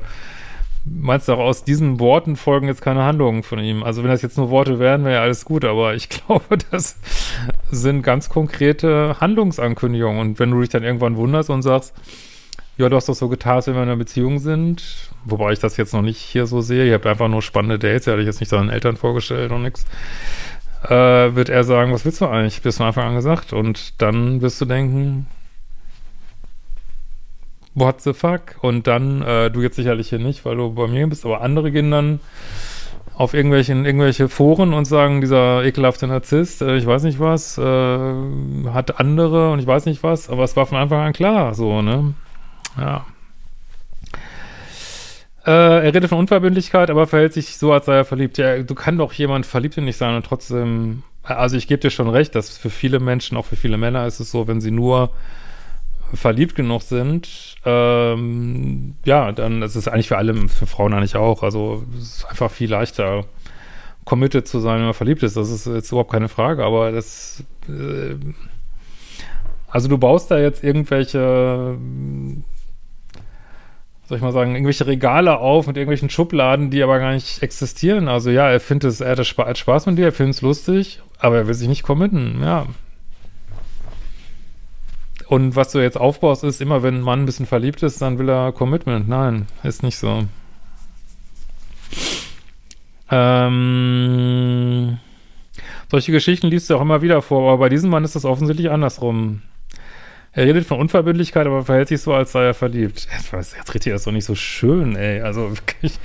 meinst 0.86 1.28
du 1.28 1.34
auch 1.34 1.40
aus 1.40 1.66
diesen 1.66 2.00
Worten 2.00 2.38
folgen 2.38 2.68
jetzt 2.68 2.82
keine 2.82 3.04
Handlungen 3.04 3.44
von 3.44 3.60
ihm? 3.60 3.84
Also 3.84 4.02
wenn 4.02 4.10
das 4.10 4.22
jetzt 4.22 4.38
nur 4.38 4.50
Worte 4.50 4.80
wären, 4.80 5.04
wäre 5.04 5.16
ja 5.16 5.22
alles 5.24 5.44
gut. 5.44 5.66
Aber 5.66 5.94
ich 5.94 6.08
glaube, 6.26 6.58
das 6.72 6.96
sind 7.70 8.02
ganz 8.02 8.30
konkrete 8.30 9.18
Handlungsankündigungen. 9.20 10.22
Und 10.22 10.40
wenn 10.40 10.52
du 10.52 10.62
dich 10.62 10.70
dann 10.70 10.84
irgendwann 10.84 11.18
wunderst 11.18 11.50
und 11.50 11.64
sagst, 11.64 11.94
ja, 12.78 12.88
du 12.88 12.96
hast 12.96 13.10
doch 13.10 13.14
so 13.14 13.28
getan, 13.28 13.56
als 13.56 13.68
wenn 13.68 13.76
wir 13.76 13.84
in 13.84 13.90
einer 13.90 13.98
Beziehung 13.98 14.40
sind, 14.40 15.11
wobei 15.26 15.52
ich 15.52 15.60
das 15.60 15.78
jetzt 15.78 15.94
noch 15.94 16.02
nicht 16.02 16.20
hier 16.20 16.48
so 16.48 16.62
sehe. 16.62 16.86
Ihr 16.86 16.94
habt 16.96 17.08
einfach 17.08 17.28
nur 17.28 17.42
spannende 17.42 17.80
Dates, 17.80 18.08
ihr 18.08 18.14
hatte 18.14 18.22
ich 18.22 18.28
jetzt 18.28 18.40
nicht 18.40 18.50
seinen 18.50 18.70
Eltern 18.70 18.98
vorgestellt 18.98 19.52
und 19.52 19.64
nichts 19.64 19.86
äh, 20.84 21.36
wird 21.36 21.50
er 21.50 21.64
sagen, 21.64 21.94
was 21.94 22.06
willst 22.06 22.22
du 22.22 22.28
eigentlich? 22.28 22.58
Ich 22.58 22.66
hab's 22.66 22.78
von 22.78 22.88
Anfang 22.88 23.10
an 23.10 23.16
gesagt. 23.16 23.54
Und 23.54 24.02
dann 24.02 24.42
wirst 24.42 24.60
du 24.62 24.66
denken, 24.66 25.28
what 27.74 28.02
the 28.02 28.14
fuck? 28.14 28.58
Und 28.62 28.88
dann, 28.88 29.22
äh, 29.22 29.52
du 29.52 29.62
jetzt 29.62 29.76
sicherlich 29.76 30.10
hier 30.10 30.20
nicht, 30.20 30.46
weil 30.46 30.58
du 30.58 30.74
bei 30.74 30.88
mir 30.88 31.08
bist, 31.08 31.26
aber 31.26 31.42
andere 31.42 31.72
gehen 31.72 31.92
dann 31.92 32.20
auf 33.16 33.34
irgendwelchen, 33.34 33.86
irgendwelche 33.86 34.30
Foren 34.30 34.74
und 34.74 34.86
sagen, 34.86 35.22
dieser 35.22 35.64
ekelhafte 35.64 36.08
Narzisst, 36.08 36.62
äh, 36.62 36.78
ich 36.78 36.86
weiß 36.86 37.04
nicht 37.04 37.20
was, 37.20 37.58
äh, 37.58 38.14
hat 38.74 39.00
andere 39.00 39.52
und 39.52 39.60
ich 39.60 39.68
weiß 39.68 39.86
nicht 39.86 40.02
was, 40.02 40.30
aber 40.30 40.44
es 40.44 40.56
war 40.56 40.66
von 40.66 40.78
Anfang 40.78 41.02
an 41.02 41.14
klar, 41.14 41.54
so, 41.54 41.82
ne? 41.82 42.14
Ja. 42.78 43.06
Äh, 45.46 45.52
er 45.52 45.94
redet 45.94 46.10
von 46.10 46.20
Unverbindlichkeit, 46.20 46.90
aber 46.90 47.08
verhält 47.08 47.34
sich 47.34 47.58
so, 47.58 47.74
als 47.74 47.86
sei 47.86 47.96
er 47.96 48.06
verliebt. 48.06 48.38
Ja, 48.38 48.62
du 48.62 48.76
kannst 48.76 49.00
doch 49.00 49.14
jemand 49.14 49.46
verliebt 49.46 49.78
in 49.78 49.86
dich 49.86 49.98
sein 49.98 50.16
und 50.16 50.26
trotzdem, 50.26 51.04
also 51.24 51.58
ich 51.58 51.68
gebe 51.68 51.80
dir 51.80 51.90
schon 51.90 52.10
recht, 52.10 52.36
dass 52.36 52.58
für 52.58 52.70
viele 52.70 53.00
Menschen, 53.00 53.38
auch 53.38 53.46
für 53.46 53.56
viele 53.56 53.78
Männer 53.78 54.06
ist 54.06 54.20
es 54.20 54.32
so, 54.32 54.48
wenn 54.48 54.62
sie 54.62 54.72
nur 54.72 55.10
verliebt 56.14 56.56
genug 56.56 56.82
sind, 56.82 57.56
ähm, 57.66 58.96
ja, 59.06 59.32
dann 59.32 59.62
ist 59.62 59.76
es 59.76 59.88
eigentlich 59.88 60.10
für 60.10 60.18
alle, 60.18 60.48
für 60.48 60.68
Frauen 60.68 60.94
eigentlich 60.94 61.16
auch. 61.16 61.42
Also 61.42 61.86
es 61.98 62.18
ist 62.18 62.26
einfach 62.26 62.52
viel 62.52 62.70
leichter, 62.70 63.26
committed 64.06 64.48
zu 64.48 64.60
sein, 64.60 64.80
wenn 64.80 64.86
man 64.86 64.94
verliebt 64.94 65.24
ist. 65.24 65.38
Das 65.38 65.50
ist 65.50 65.66
jetzt 65.68 65.92
überhaupt 65.92 66.12
keine 66.12 66.28
Frage, 66.28 66.66
aber 66.66 66.92
das, 66.92 67.44
äh, 67.68 68.16
also 69.70 69.88
du 69.88 69.98
baust 69.98 70.30
da 70.30 70.40
jetzt 70.40 70.64
irgendwelche 70.64 71.78
soll 74.12 74.18
ich 74.18 74.24
mal 74.24 74.34
sagen, 74.34 74.56
irgendwelche 74.56 74.86
Regale 74.88 75.38
auf 75.38 75.68
mit 75.68 75.78
irgendwelchen 75.78 76.10
Schubladen, 76.10 76.70
die 76.70 76.84
aber 76.84 77.00
gar 77.00 77.14
nicht 77.14 77.42
existieren. 77.42 78.10
Also 78.10 78.30
ja, 78.30 78.50
er 78.50 78.60
findet 78.60 78.92
es, 78.92 79.00
er 79.00 79.16
hat 79.16 79.58
Spaß 79.58 79.86
mit 79.86 79.98
dir, 79.98 80.08
er 80.08 80.12
findet 80.12 80.36
es 80.36 80.42
lustig, 80.42 81.02
aber 81.18 81.38
er 81.38 81.48
will 81.48 81.54
sich 81.54 81.70
nicht 81.70 81.84
committen, 81.84 82.42
ja. 82.44 82.66
Und 85.28 85.56
was 85.56 85.72
du 85.72 85.80
jetzt 85.80 85.98
aufbaust, 85.98 86.44
ist 86.44 86.60
immer, 86.60 86.84
wenn 86.84 86.96
ein 86.96 87.02
Mann 87.02 87.22
ein 87.22 87.26
bisschen 87.26 87.46
verliebt 87.46 87.84
ist, 87.84 88.02
dann 88.02 88.20
will 88.20 88.28
er 88.28 88.52
Commitment. 88.52 89.08
Nein, 89.08 89.48
ist 89.64 89.82
nicht 89.82 89.98
so. 89.98 90.26
Ähm, 93.10 94.98
solche 95.90 96.12
Geschichten 96.12 96.48
liest 96.48 96.70
du 96.70 96.76
auch 96.76 96.82
immer 96.82 97.02
wieder 97.02 97.22
vor, 97.22 97.50
aber 97.50 97.60
bei 97.60 97.70
diesem 97.70 97.90
Mann 97.90 98.04
ist 98.04 98.18
das 98.18 98.26
offensichtlich 98.26 98.70
andersrum. 98.72 99.42
Er 100.34 100.46
redet 100.46 100.66
von 100.66 100.80
Unverbindlichkeit, 100.80 101.46
aber 101.46 101.66
verhält 101.66 101.90
sich 101.90 102.02
so, 102.02 102.14
als 102.14 102.32
sei 102.32 102.46
er 102.46 102.54
verliebt. 102.54 103.08
Jetzt, 103.12 103.34
jetzt 103.34 103.74
redet 103.74 103.86
ihr 103.86 103.94
das 103.94 104.04
doch 104.04 104.14
nicht 104.14 104.26
so 104.26 104.36
schön, 104.36 104.96
ey. 104.96 105.22
Also 105.22 105.52
wirklich. 105.52 106.00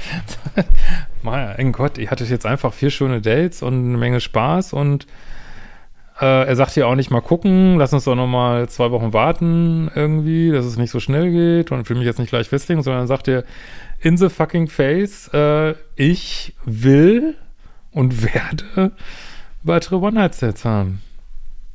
mein 1.23 1.73
Gott, 1.73 1.97
ihr 1.99 2.11
hattet 2.11 2.29
jetzt 2.31 2.47
einfach 2.47 2.73
vier 2.73 2.91
schöne 2.91 3.21
Dates 3.21 3.63
und 3.63 3.75
eine 3.75 3.99
Menge 3.99 4.21
Spaß 4.21 4.73
und 4.73 5.07
äh, 6.21 6.47
er 6.47 6.57
sagt 6.57 6.73
hier 6.73 6.89
auch 6.89 6.95
nicht 6.95 7.11
mal 7.11 7.21
gucken, 7.21 7.77
lass 7.77 7.93
uns 7.93 8.05
doch 8.05 8.15
noch 8.15 8.27
mal 8.27 8.69
zwei 8.69 8.91
Wochen 8.91 9.13
warten 9.13 9.91
irgendwie, 9.95 10.51
dass 10.51 10.65
es 10.65 10.77
nicht 10.77 10.91
so 10.91 10.99
schnell 10.99 11.31
geht 11.31 11.71
und 11.71 11.89
will 11.89 11.97
mich 11.97 12.07
jetzt 12.07 12.19
nicht 12.19 12.31
gleich 12.31 12.49
festlegen, 12.49 12.83
sondern 12.83 13.07
sagt 13.07 13.29
er 13.29 13.45
in 14.01 14.17
the 14.17 14.29
fucking 14.29 14.69
face, 14.69 15.29
äh, 15.35 15.75
ich 15.95 16.55
will 16.65 17.37
und 17.93 18.25
werde 18.25 18.93
weitere 19.63 19.97
One-Night-Sets 19.97 20.65
haben. 20.65 21.01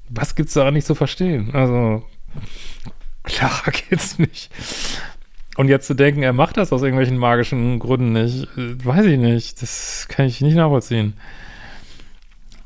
Was 0.10 0.36
gibt's 0.36 0.54
da 0.54 0.70
nicht 0.72 0.88
zu 0.88 0.96
verstehen? 0.96 1.52
Also, 1.54 2.04
Klarer 3.24 3.72
geht's 3.72 4.18
nicht. 4.20 4.50
Und 5.58 5.68
jetzt 5.68 5.88
zu 5.88 5.94
denken, 5.94 6.24
er 6.24 6.34
macht 6.34 6.58
das 6.58 6.72
aus 6.72 6.82
irgendwelchen 6.82 7.18
magischen 7.18 7.80
Gründen 7.80 8.14
nicht, 8.14 8.46
äh, 8.58 8.86
weiß 8.86 9.06
ich 9.06 9.20
nicht. 9.20 9.62
Das 9.62 10.08
kann 10.10 10.26
ich 10.26 10.42
nicht 10.42 10.56
nachvollziehen. 10.56 11.14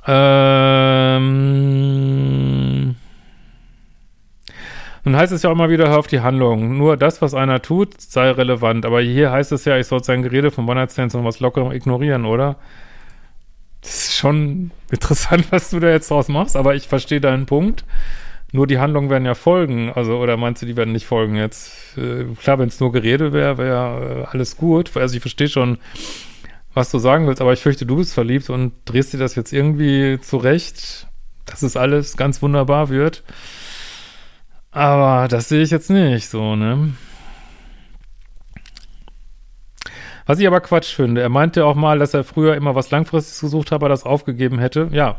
Ähm. 0.07 1.25
Nun 5.03 5.15
heißt 5.15 5.31
es 5.33 5.43
ja 5.43 5.49
auch 5.49 5.53
immer 5.53 5.69
wieder, 5.69 5.89
hör 5.89 5.99
auf 5.99 6.07
die 6.07 6.21
Handlung. 6.21 6.77
Nur 6.77 6.97
das, 6.97 7.21
was 7.21 7.35
einer 7.35 7.61
tut, 7.61 8.01
sei 8.01 8.31
relevant. 8.31 8.85
Aber 8.85 9.01
hier 9.01 9.31
heißt 9.31 9.51
es 9.51 9.65
ja, 9.65 9.77
ich 9.77 9.85
soll 9.87 10.03
sein 10.03 10.23
Gerede 10.23 10.49
von 10.49 10.67
One-Night-Stands 10.67 11.13
und 11.15 11.23
was 11.25 11.39
locker 11.39 11.71
ignorieren, 11.71 12.25
oder? 12.25 12.55
Das 13.81 14.05
ist 14.05 14.15
schon 14.15 14.71
interessant, 14.91 15.45
was 15.51 15.69
du 15.69 15.79
da 15.79 15.89
jetzt 15.89 16.09
draus 16.09 16.27
machst, 16.27 16.55
aber 16.55 16.75
ich 16.75 16.87
verstehe 16.87 17.21
deinen 17.21 17.45
Punkt. 17.45 17.83
Nur 18.55 18.67
die 18.67 18.79
Handlungen 18.79 19.09
werden 19.09 19.25
ja 19.25 19.33
folgen, 19.35 19.91
also 19.91 20.17
oder 20.17 20.37
meinst 20.37 20.61
du, 20.61 20.65
die 20.65 20.77
werden 20.77 20.93
nicht 20.93 21.05
folgen 21.05 21.35
jetzt? 21.35 21.97
Äh, 21.97 22.23
klar, 22.41 22.57
wenn 22.57 22.69
es 22.69 22.79
nur 22.79 22.93
Gerede 22.93 23.33
wäre, 23.33 23.57
wäre 23.57 24.21
äh, 24.21 24.25
alles 24.31 24.55
gut. 24.55 24.95
Also 24.95 25.13
ich 25.15 25.21
verstehe 25.21 25.49
schon, 25.49 25.77
was 26.73 26.89
du 26.89 26.97
sagen 26.97 27.27
willst, 27.27 27.41
aber 27.41 27.51
ich 27.51 27.59
fürchte, 27.59 27.85
du 27.85 27.97
bist 27.97 28.13
verliebt 28.13 28.49
und 28.49 28.71
drehst 28.85 29.11
dir 29.11 29.17
das 29.17 29.35
jetzt 29.35 29.51
irgendwie 29.51 30.19
zurecht, 30.21 31.07
dass 31.45 31.63
es 31.63 31.75
alles 31.75 32.15
ganz 32.15 32.41
wunderbar 32.41 32.87
wird. 32.87 33.25
Aber 34.71 35.27
das 35.27 35.49
sehe 35.49 35.61
ich 35.61 35.69
jetzt 35.69 35.89
nicht 35.89 36.29
so, 36.29 36.55
ne? 36.55 36.93
Was 40.27 40.39
ich 40.39 40.47
aber 40.47 40.61
Quatsch 40.61 40.95
finde, 40.95 41.21
er 41.21 41.29
meinte 41.29 41.65
auch 41.65 41.75
mal, 41.75 41.99
dass 41.99 42.13
er 42.13 42.23
früher 42.23 42.55
immer 42.55 42.73
was 42.73 42.89
Langfristiges 42.89 43.41
gesucht 43.41 43.71
hat, 43.71 43.75
aber 43.75 43.89
das 43.89 44.05
aufgegeben 44.05 44.59
hätte. 44.59 44.87
Ja, 44.91 45.17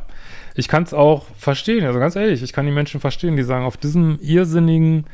ich 0.56 0.68
kann 0.68 0.82
es 0.82 0.94
auch 0.94 1.26
verstehen, 1.36 1.84
also 1.84 1.98
ganz 1.98 2.16
ehrlich, 2.16 2.42
ich 2.42 2.52
kann 2.52 2.66
die 2.66 2.72
Menschen 2.72 2.98
verstehen, 3.00 3.36
die 3.36 3.42
sagen, 3.42 3.64
auf 3.64 3.76
diesem 3.76 4.18
irrsinnigen 4.22 5.04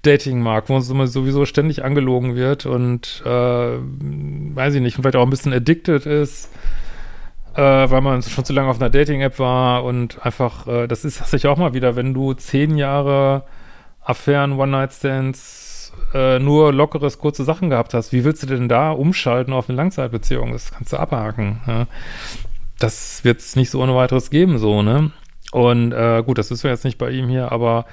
Dating-Markt, 0.00 0.68
wo 0.68 0.76
uns 0.76 0.86
sowieso 0.86 1.44
ständig 1.44 1.84
angelogen 1.84 2.34
wird 2.34 2.66
und 2.66 3.22
äh, 3.24 3.28
weiß 3.28 4.74
ich 4.74 4.80
nicht, 4.80 4.96
vielleicht 4.96 5.16
auch 5.16 5.22
ein 5.22 5.30
bisschen 5.30 5.52
addicted 5.52 6.06
ist, 6.06 6.50
äh, 7.54 7.60
weil 7.60 8.00
man 8.00 8.22
schon 8.22 8.44
zu 8.44 8.52
lange 8.54 8.70
auf 8.70 8.80
einer 8.80 8.90
Dating-App 8.90 9.38
war 9.38 9.84
und 9.84 10.24
einfach, 10.24 10.66
äh, 10.66 10.86
das 10.88 11.04
ist 11.04 11.20
das 11.20 11.32
ich 11.34 11.46
auch 11.46 11.58
mal 11.58 11.74
wieder, 11.74 11.94
wenn 11.94 12.14
du 12.14 12.32
zehn 12.32 12.76
Jahre 12.76 13.44
Affären, 14.00 14.52
One-Night-Stands, 14.52 15.92
äh, 16.14 16.38
nur 16.38 16.72
lockeres, 16.72 17.18
kurze 17.18 17.44
Sachen 17.44 17.70
gehabt 17.70 17.94
hast, 17.94 18.12
wie 18.12 18.24
willst 18.24 18.42
du 18.42 18.46
denn 18.46 18.68
da 18.68 18.90
umschalten 18.90 19.52
auf 19.52 19.68
eine 19.68 19.76
Langzeitbeziehung? 19.76 20.52
Das 20.52 20.72
kannst 20.72 20.92
du 20.92 20.96
abhaken. 20.96 21.60
Ja? 21.66 21.86
Das 22.82 23.24
wird 23.24 23.40
es 23.40 23.56
nicht 23.56 23.70
so 23.70 23.80
ohne 23.80 23.94
weiteres 23.94 24.30
geben, 24.30 24.58
so, 24.58 24.82
ne? 24.82 25.12
Und 25.52 25.92
äh, 25.92 26.22
gut, 26.24 26.38
das 26.38 26.50
wissen 26.50 26.64
wir 26.64 26.70
jetzt 26.70 26.84
nicht 26.84 26.98
bei 26.98 27.10
ihm 27.10 27.28
hier, 27.28 27.52
aber 27.52 27.84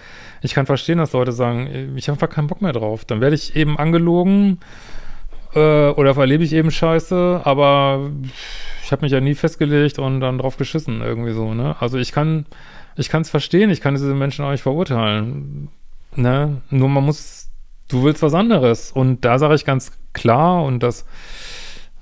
ich 0.42 0.54
kann 0.54 0.66
verstehen, 0.66 0.98
dass 0.98 1.12
Leute 1.12 1.34
sagen, 1.34 1.96
ich 1.98 2.08
habe 2.08 2.16
einfach 2.16 2.34
keinen 2.34 2.48
Bock 2.48 2.62
mehr 2.62 2.72
drauf. 2.72 3.04
Dann 3.04 3.20
werde 3.20 3.36
ich 3.36 3.56
eben 3.56 3.78
angelogen 3.78 4.60
äh, 5.54 5.90
oder 5.90 6.16
verlebe 6.16 6.44
ich 6.44 6.54
eben 6.54 6.72
Scheiße, 6.72 7.42
aber 7.44 8.12
ich 8.84 8.92
habe 8.92 9.02
mich 9.02 9.12
ja 9.12 9.20
nie 9.20 9.36
festgelegt 9.36 10.00
und 10.00 10.22
dann 10.22 10.38
drauf 10.38 10.56
geschissen, 10.58 11.02
irgendwie 11.02 11.34
so, 11.34 11.54
ne? 11.54 11.76
Also 11.80 11.98
ich 11.98 12.14
kann, 12.14 12.46
ich 12.96 13.10
kann 13.10 13.24
es 13.24 13.30
verstehen, 13.30 13.70
ich 13.70 13.82
kann 13.82 13.94
diese 13.94 14.14
Menschen 14.16 14.46
auch 14.46 14.52
nicht 14.52 14.64
verurteilen, 14.64 15.68
ne? 16.16 16.62
Nur 16.70 16.90
man 16.90 17.04
muss, 17.04 17.50
du 17.90 18.04
willst 18.04 18.24
was 18.24 18.34
anderes. 18.34 18.92
Und 18.94 19.26
da 19.26 19.38
sage 19.38 19.56
ich 19.56 19.66
ganz 19.66 19.92
klar, 20.14 20.64
und 20.64 20.82
das 20.82 21.06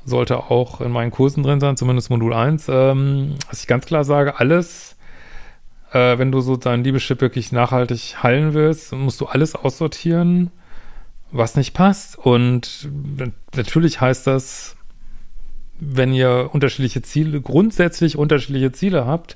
sollte 0.07 0.49
auch 0.49 0.79
in 0.79 0.91
meinen 0.91 1.11
Kursen 1.11 1.43
drin 1.43 1.59
sein, 1.59 1.75
zumindest 1.75 2.09
Modul 2.09 2.33
1, 2.33 2.67
ähm, 2.69 3.35
was 3.49 3.61
ich 3.61 3.67
ganz 3.67 3.85
klar 3.85 4.05
sage, 4.05 4.39
alles, 4.39 4.95
äh, 5.91 6.17
wenn 6.17 6.31
du 6.31 6.39
so 6.39 6.55
dein 6.55 6.83
Liebeschip 6.83 7.19
wirklich 7.19 7.51
nachhaltig 7.51 8.23
heilen 8.23 8.53
willst, 8.53 8.93
musst 8.93 9.19
du 9.19 9.25
alles 9.25 9.53
aussortieren, 9.53 10.49
was 11.31 11.57
nicht 11.57 11.73
passt. 11.73 12.17
Und 12.17 12.89
natürlich 13.53 13.99
heißt 13.99 14.25
das, 14.27 14.77
wenn 15.77 16.13
ihr 16.13 16.51
unterschiedliche 16.53 17.01
Ziele, 17.01 17.41
grundsätzlich 17.41 18.17
unterschiedliche 18.17 18.71
Ziele 18.71 19.05
habt, 19.05 19.35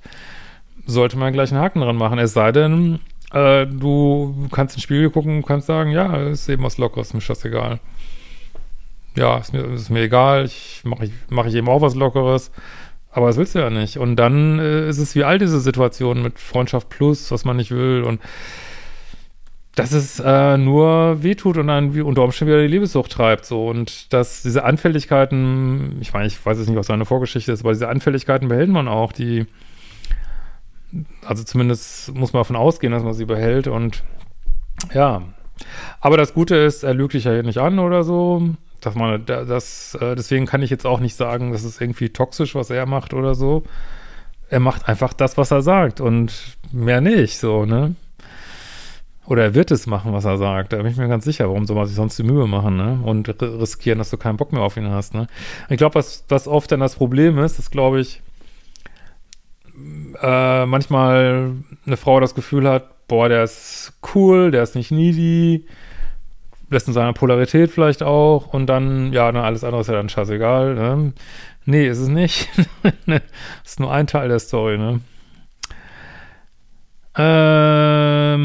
sollte 0.85 1.17
man 1.17 1.33
gleich 1.33 1.51
einen 1.51 1.61
Haken 1.61 1.81
dran 1.81 1.97
machen. 1.97 2.17
Es 2.17 2.31
sei 2.31 2.53
denn, 2.53 2.99
äh, 3.33 3.67
du 3.67 4.47
kannst 4.51 4.75
ins 4.75 4.83
Spiegel 4.83 5.09
gucken 5.09 5.35
und 5.35 5.45
kannst 5.45 5.67
sagen, 5.67 5.91
ja, 5.91 6.29
ist 6.29 6.47
eben 6.47 6.63
was 6.63 6.77
Lockeres, 6.77 7.13
mir 7.13 7.19
ist 7.19 7.29
das 7.29 7.43
egal 7.43 7.81
ja, 9.15 9.37
ist 9.37 9.53
mir, 9.53 9.61
ist 9.73 9.89
mir 9.89 10.01
egal, 10.01 10.45
ich 10.45 10.81
mache 10.83 11.05
ich, 11.05 11.11
mach 11.29 11.45
ich 11.45 11.55
eben 11.55 11.67
auch 11.67 11.81
was 11.81 11.95
Lockeres. 11.95 12.51
Aber 13.11 13.27
das 13.27 13.37
willst 13.37 13.55
du 13.55 13.59
ja 13.59 13.69
nicht. 13.69 13.97
Und 13.97 14.15
dann 14.15 14.59
äh, 14.59 14.87
ist 14.87 14.97
es 14.97 15.15
wie 15.15 15.23
all 15.23 15.37
diese 15.37 15.59
Situationen 15.59 16.23
mit 16.23 16.39
Freundschaft 16.39 16.89
plus, 16.89 17.29
was 17.31 17.43
man 17.43 17.57
nicht 17.57 17.71
will 17.71 18.03
und 18.03 18.21
dass 19.75 19.93
es 19.93 20.19
äh, 20.19 20.57
nur 20.57 21.23
wehtut 21.23 21.57
und 21.57 21.67
dann 21.67 21.99
unter 22.01 22.23
Umständen 22.23 22.53
wieder 22.53 22.61
die 22.61 22.67
Liebessucht 22.67 23.11
treibt. 23.11 23.45
So. 23.45 23.67
Und 23.67 24.11
dass 24.13 24.41
diese 24.41 24.63
Anfälligkeiten, 24.63 25.97
ich 26.01 26.13
meine, 26.13 26.27
ich 26.27 26.45
weiß 26.45 26.57
jetzt 26.57 26.67
nicht, 26.67 26.77
was 26.77 26.87
seine 26.87 27.05
Vorgeschichte 27.05 27.51
ist, 27.51 27.61
aber 27.61 27.71
diese 27.71 27.89
Anfälligkeiten 27.89 28.47
behält 28.47 28.69
man 28.69 28.87
auch, 28.87 29.11
die, 29.11 29.45
also 31.25 31.43
zumindest 31.43 32.13
muss 32.13 32.33
man 32.33 32.41
davon 32.41 32.57
ausgehen, 32.57 32.91
dass 32.91 33.03
man 33.03 33.13
sie 33.13 33.25
behält 33.25 33.67
und 33.67 34.03
ja. 34.93 35.21
Aber 35.99 36.17
das 36.17 36.33
Gute 36.33 36.55
ist, 36.55 36.83
er 36.83 36.93
lügt 36.93 37.13
dich 37.13 37.25
ja 37.25 37.41
nicht 37.43 37.59
an 37.59 37.79
oder 37.79 38.03
so. 38.03 38.55
Dass 38.81 38.95
man, 38.95 39.25
das, 39.25 39.95
äh, 40.01 40.15
deswegen 40.15 40.45
kann 40.45 40.61
ich 40.61 40.69
jetzt 40.69 40.85
auch 40.85 40.99
nicht 40.99 41.15
sagen, 41.15 41.51
das 41.51 41.63
ist 41.63 41.79
irgendwie 41.79 42.09
toxisch, 42.09 42.55
was 42.55 42.69
er 42.69 42.85
macht 42.85 43.13
oder 43.13 43.35
so. 43.35 43.63
Er 44.49 44.59
macht 44.59 44.89
einfach 44.89 45.13
das, 45.13 45.37
was 45.37 45.51
er 45.51 45.61
sagt 45.61 46.01
und 46.01 46.57
mehr 46.71 46.99
nicht, 46.99 47.37
so, 47.37 47.65
ne? 47.65 47.95
Oder 49.27 49.43
er 49.43 49.55
wird 49.55 49.71
es 49.71 49.87
machen, 49.87 50.11
was 50.11 50.25
er 50.25 50.37
sagt. 50.37 50.73
Da 50.73 50.77
bin 50.77 50.87
ich 50.87 50.97
mir 50.97 51.07
ganz 51.07 51.23
sicher. 51.23 51.47
Warum 51.47 51.65
soll 51.65 51.77
man 51.77 51.85
sich 51.85 51.95
sonst 51.95 52.17
die 52.17 52.23
Mühe 52.23 52.47
machen, 52.47 52.75
ne? 52.75 52.99
Und 53.03 53.29
riskieren, 53.41 53.99
dass 53.99 54.09
du 54.09 54.17
keinen 54.17 54.35
Bock 54.35 54.51
mehr 54.51 54.63
auf 54.63 54.75
ihn 54.75 54.89
hast, 54.89 55.13
ne? 55.13 55.27
Ich 55.69 55.77
glaube, 55.77 55.95
was, 55.95 56.25
was 56.27 56.47
oft 56.47 56.71
dann 56.71 56.79
das 56.81 56.95
Problem 56.95 57.37
ist, 57.37 57.59
ist, 57.59 57.71
glaube 57.71 58.01
ich, 58.01 58.21
äh, 60.21 60.65
manchmal 60.65 61.53
eine 61.85 61.97
Frau 61.97 62.19
das 62.19 62.35
Gefühl 62.35 62.67
hat, 62.67 63.07
boah, 63.07 63.29
der 63.29 63.43
ist 63.43 63.93
cool, 64.15 64.51
der 64.51 64.63
ist 64.63 64.75
nicht 64.75 64.91
needy, 64.91 65.65
lässt 66.71 66.87
in 66.87 66.93
seiner 66.93 67.13
Polarität 67.13 67.69
vielleicht 67.69 68.01
auch 68.01 68.53
und 68.53 68.65
dann, 68.65 69.13
ja, 69.13 69.31
na, 69.31 69.43
alles 69.43 69.63
andere 69.63 69.81
ist 69.81 69.87
ja 69.87 69.93
dann 69.93 70.09
scheißegal, 70.09 70.73
ne? 70.73 71.13
Nee, 71.65 71.87
ist 71.87 71.99
es 71.99 72.07
nicht. 72.07 72.49
ist 73.63 73.79
nur 73.79 73.91
ein 73.91 74.07
Teil 74.07 74.29
der 74.29 74.39
Story, 74.39 74.79
ne? 74.79 75.01
Ähm, 77.17 78.37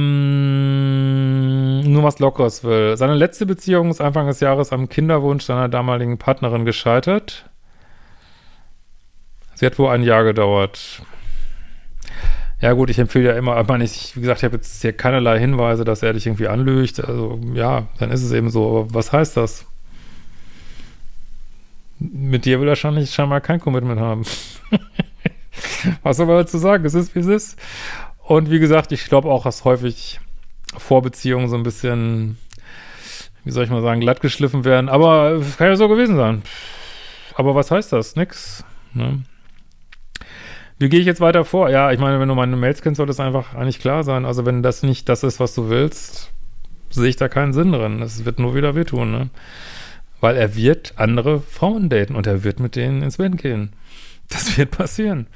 nur 1.93 2.03
was 2.03 2.19
Lockeres 2.19 2.65
will. 2.65 2.97
Seine 2.97 3.15
letzte 3.15 3.47
Beziehung 3.47 3.91
ist 3.91 4.01
Anfang 4.01 4.27
des 4.27 4.41
Jahres 4.41 4.73
am 4.73 4.89
Kinderwunsch 4.89 5.45
seiner 5.45 5.69
damaligen 5.69 6.19
Partnerin 6.19 6.65
gescheitert. 6.65 7.49
Sie 9.55 9.65
hat 9.65 9.79
wohl 9.79 9.91
ein 9.91 10.03
Jahr 10.03 10.25
gedauert. 10.25 11.01
Ja 12.61 12.73
gut, 12.73 12.89
ich 12.89 12.99
empfehle 12.99 13.27
ja 13.27 13.37
immer, 13.37 13.55
aber 13.57 13.79
ich, 13.81 14.17
wie 14.17 14.21
gesagt, 14.21 14.41
ich 14.41 14.45
habe 14.45 14.57
jetzt 14.57 14.81
hier 14.81 14.95
keinerlei 14.95 15.39
Hinweise, 15.39 15.85
dass 15.85 16.03
er 16.03 16.15
dich 16.15 16.27
irgendwie 16.27 16.49
anlügt. 16.49 17.05
Also 17.05 17.39
ja, 17.53 17.87
dann 17.99 18.11
ist 18.11 18.23
es 18.23 18.33
eben 18.33 18.49
so. 18.49 18.69
Aber 18.69 18.95
was 18.95 19.13
heißt 19.13 19.37
das? 19.37 19.67
Mit 21.99 22.45
dir 22.45 22.61
will 22.61 22.69
er 22.69 22.71
wahrscheinlich 22.71 23.11
scheinbar 23.11 23.41
kein 23.43 23.61
Commitment 23.61 24.01
haben. 24.01 24.25
was 26.03 26.17
soll 26.17 26.27
man 26.27 26.37
dazu 26.37 26.57
sagen? 26.59 26.85
Es 26.85 26.95
ist, 26.95 27.15
wie 27.15 27.21
es 27.21 27.27
ist. 27.27 27.59
Und 28.25 28.51
wie 28.51 28.59
gesagt, 28.59 28.91
ich 28.91 29.05
glaube 29.07 29.31
auch, 29.31 29.45
dass 29.45 29.65
häufig 29.65 30.21
Vorbeziehungen 30.77 31.49
so 31.49 31.57
ein 31.57 31.63
bisschen, 31.63 32.39
wie 33.45 33.51
soll 33.51 33.65
ich 33.65 33.71
mal 33.71 33.83
sagen, 33.83 34.01
glatt 34.01 34.21
geschliffen 34.21 34.65
werden. 34.65 34.89
Aber 34.89 35.43
kann 35.59 35.69
ja 35.69 35.77
so 35.77 35.89
gewesen 35.89 36.17
sein. 36.17 36.43
Aber 37.35 37.55
was 37.55 37.71
heißt 37.71 37.93
das? 37.93 38.17
Nix. 38.17 38.65
Ne? 38.95 39.23
Wie 40.79 40.89
gehe 40.89 41.01
ich 41.01 41.07
jetzt 41.07 41.21
weiter 41.21 41.45
vor? 41.45 41.71
Ja, 41.71 41.91
ich 41.91 41.99
meine, 41.99 42.21
wenn 42.21 42.29
du 42.29 42.35
meine 42.35 42.57
Mails 42.57 42.83
kennst, 42.83 42.99
sollte 42.99 43.13
es 43.13 43.21
einfach 43.21 43.55
eigentlich 43.55 43.79
klar 43.79 44.05
sein. 44.05 44.27
Also 44.27 44.45
wenn 44.45 44.63
das 44.63 44.83
nicht 44.83 45.09
das 45.09 45.23
ist, 45.23 45.41
was 45.41 45.55
du 45.55 45.71
willst, 45.71 46.33
sehe 46.91 47.09
ich 47.09 47.17
da 47.17 47.29
keinen 47.29 47.55
Sinn 47.55 47.73
drin. 47.73 48.03
Es 48.03 48.25
wird 48.25 48.39
nur 48.39 48.55
wieder 48.55 48.75
wehtun, 48.75 49.11
ne? 49.11 49.31
Weil 50.21 50.37
er 50.37 50.55
wird 50.55 50.95
andere 50.97 51.41
Frauen 51.41 51.89
daten 51.89 52.15
und 52.15 52.27
er 52.27 52.45
wird 52.45 52.61
mit 52.61 52.77
denen 52.77 53.03
ins 53.03 53.17
Bett 53.17 53.39
gehen. 53.39 53.73
Das 54.29 54.59
wird 54.59 54.71
passieren. 54.71 55.29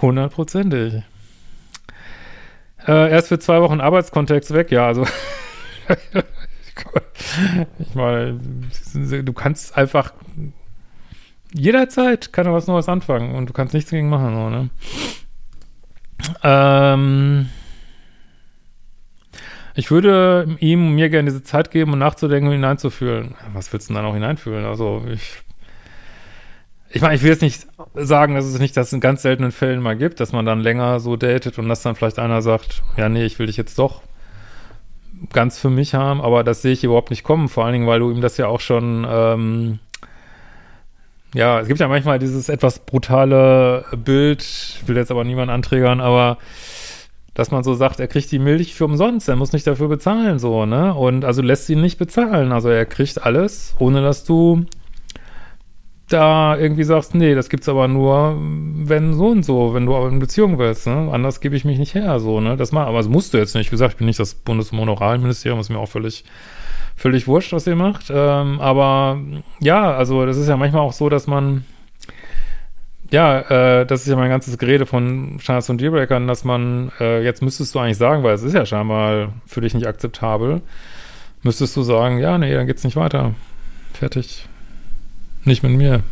Hundertprozentig. 0.00 1.02
Äh, 2.86 3.10
erst 3.10 3.28
für 3.28 3.38
zwei 3.38 3.60
Wochen 3.60 3.80
Arbeitskontext 3.80 4.52
weg, 4.54 4.70
ja, 4.70 4.86
also 4.86 5.06
ich 7.78 7.94
meine, 7.94 8.38
du 8.94 9.32
kannst 9.32 9.76
einfach 9.76 10.12
jederzeit 11.58 12.32
kann 12.32 12.46
er 12.46 12.52
was 12.52 12.66
Neues 12.66 12.88
anfangen 12.88 13.34
und 13.34 13.48
du 13.48 13.52
kannst 13.52 13.74
nichts 13.74 13.90
dagegen 13.90 14.08
machen, 14.08 14.34
so, 14.34 14.50
ne? 14.50 14.70
Ähm, 16.42 17.48
ich 19.74 19.90
würde 19.90 20.56
ihm 20.60 20.94
mir 20.94 21.10
gerne 21.10 21.30
diese 21.30 21.42
Zeit 21.42 21.70
geben, 21.70 21.92
um 21.92 21.98
nachzudenken 21.98 22.48
und 22.48 22.54
hineinzufühlen. 22.54 23.34
Was 23.52 23.72
willst 23.72 23.88
du 23.88 23.92
denn 23.92 24.02
dann 24.02 24.10
auch 24.10 24.14
hineinfühlen? 24.14 24.64
Also 24.64 25.04
ich 25.12 25.42
ich 26.96 27.02
meine, 27.02 27.14
ich 27.14 27.22
will 27.22 27.30
jetzt 27.30 27.42
nicht 27.42 27.66
sagen, 27.94 28.34
dass 28.34 28.46
es 28.46 28.58
nicht 28.58 28.76
das 28.76 28.92
in 28.92 29.00
ganz 29.00 29.20
seltenen 29.20 29.52
Fällen 29.52 29.82
mal 29.82 29.96
gibt, 29.96 30.18
dass 30.20 30.32
man 30.32 30.46
dann 30.46 30.60
länger 30.60 30.98
so 31.00 31.16
datet 31.16 31.58
und 31.58 31.68
dass 31.68 31.82
dann 31.82 31.94
vielleicht 31.94 32.18
einer 32.18 32.42
sagt, 32.42 32.82
ja, 32.96 33.10
nee, 33.10 33.24
ich 33.24 33.38
will 33.38 33.46
dich 33.46 33.56
jetzt 33.56 33.78
doch 33.78 34.00
ganz 35.32 35.58
für 35.58 35.70
mich 35.70 35.94
haben, 35.94 36.20
aber 36.20 36.44
das 36.44 36.62
sehe 36.62 36.72
ich 36.72 36.84
überhaupt 36.84 37.10
nicht 37.10 37.22
kommen, 37.22 37.48
vor 37.48 37.64
allen 37.64 37.74
Dingen, 37.74 37.86
weil 37.86 38.00
du 38.00 38.10
ihm 38.10 38.20
das 38.20 38.36
ja 38.36 38.46
auch 38.46 38.60
schon 38.60 39.06
ähm, 39.08 39.78
ja, 41.36 41.60
es 41.60 41.68
gibt 41.68 41.80
ja 41.80 41.88
manchmal 41.88 42.18
dieses 42.18 42.48
etwas 42.48 42.78
brutale 42.78 43.84
Bild, 43.96 44.80
will 44.86 44.96
jetzt 44.96 45.10
aber 45.10 45.22
niemanden 45.22 45.50
anträgern, 45.50 46.00
aber 46.00 46.38
dass 47.34 47.50
man 47.50 47.62
so 47.62 47.74
sagt, 47.74 48.00
er 48.00 48.08
kriegt 48.08 48.32
die 48.32 48.38
Milch 48.38 48.74
für 48.74 48.86
umsonst, 48.86 49.28
er 49.28 49.36
muss 49.36 49.52
nicht 49.52 49.66
dafür 49.66 49.88
bezahlen, 49.88 50.38
so, 50.38 50.64
ne? 50.64 50.94
Und 50.94 51.26
also 51.26 51.42
lässt 51.42 51.68
ihn 51.68 51.82
nicht 51.82 51.98
bezahlen. 51.98 52.50
Also 52.52 52.70
er 52.70 52.86
kriegt 52.86 53.22
alles, 53.22 53.74
ohne 53.78 54.00
dass 54.00 54.24
du 54.24 54.64
da 56.08 56.56
irgendwie 56.56 56.84
sagst, 56.84 57.14
nee, 57.14 57.34
das 57.34 57.50
gibt's 57.50 57.68
aber 57.68 57.86
nur, 57.88 58.38
wenn 58.38 59.12
so 59.12 59.26
und 59.26 59.44
so, 59.44 59.74
wenn 59.74 59.84
du 59.84 59.94
aber 59.94 60.08
in 60.08 60.18
Beziehung 60.18 60.58
willst, 60.58 60.86
ne? 60.86 61.10
Anders 61.12 61.40
gebe 61.40 61.54
ich 61.54 61.66
mich 61.66 61.78
nicht 61.78 61.94
her, 61.94 62.18
so, 62.18 62.40
ne? 62.40 62.56
Das 62.56 62.72
mal, 62.72 62.86
aber 62.86 62.98
das 62.98 63.08
musst 63.08 63.34
du 63.34 63.38
jetzt 63.38 63.54
nicht. 63.54 63.70
Wie 63.70 63.74
gesagt, 63.74 63.92
ich 63.92 63.98
bin 63.98 64.06
nicht 64.06 64.20
das 64.20 64.34
Bundesmoralministerium, 64.34 65.60
ist 65.60 65.68
mir 65.68 65.78
auch 65.78 65.90
völlig 65.90 66.24
völlig 66.96 67.28
wurscht, 67.28 67.52
was 67.52 67.66
ihr 67.66 67.76
macht. 67.76 68.06
Ähm, 68.10 68.60
aber 68.60 69.20
ja, 69.60 69.94
also 69.94 70.26
das 70.26 70.36
ist 70.36 70.48
ja 70.48 70.56
manchmal 70.56 70.82
auch 70.82 70.92
so, 70.92 71.08
dass 71.08 71.26
man 71.26 71.64
ja, 73.10 73.40
äh, 73.80 73.86
das 73.86 74.02
ist 74.02 74.08
ja 74.08 74.16
mein 74.16 74.30
ganzes 74.30 74.58
Gerede 74.58 74.86
von 74.86 75.38
Standards 75.40 75.70
und 75.70 75.80
Dealbreakern, 75.80 76.26
dass 76.26 76.44
man, 76.44 76.90
äh, 76.98 77.22
jetzt 77.22 77.42
müsstest 77.42 77.74
du 77.74 77.78
eigentlich 77.78 77.98
sagen, 77.98 78.22
weil 78.22 78.34
es 78.34 78.42
ist 78.42 78.54
ja 78.54 78.66
scheinbar 78.66 79.32
für 79.46 79.60
dich 79.60 79.74
nicht 79.74 79.86
akzeptabel, 79.86 80.60
müsstest 81.42 81.76
du 81.76 81.82
sagen, 81.82 82.18
ja, 82.18 82.38
nee, 82.38 82.52
dann 82.52 82.66
geht's 82.66 82.84
nicht 82.84 82.96
weiter. 82.96 83.34
Fertig. 83.92 84.48
Nicht 85.44 85.62
mit 85.62 85.72
mir. 85.72 86.02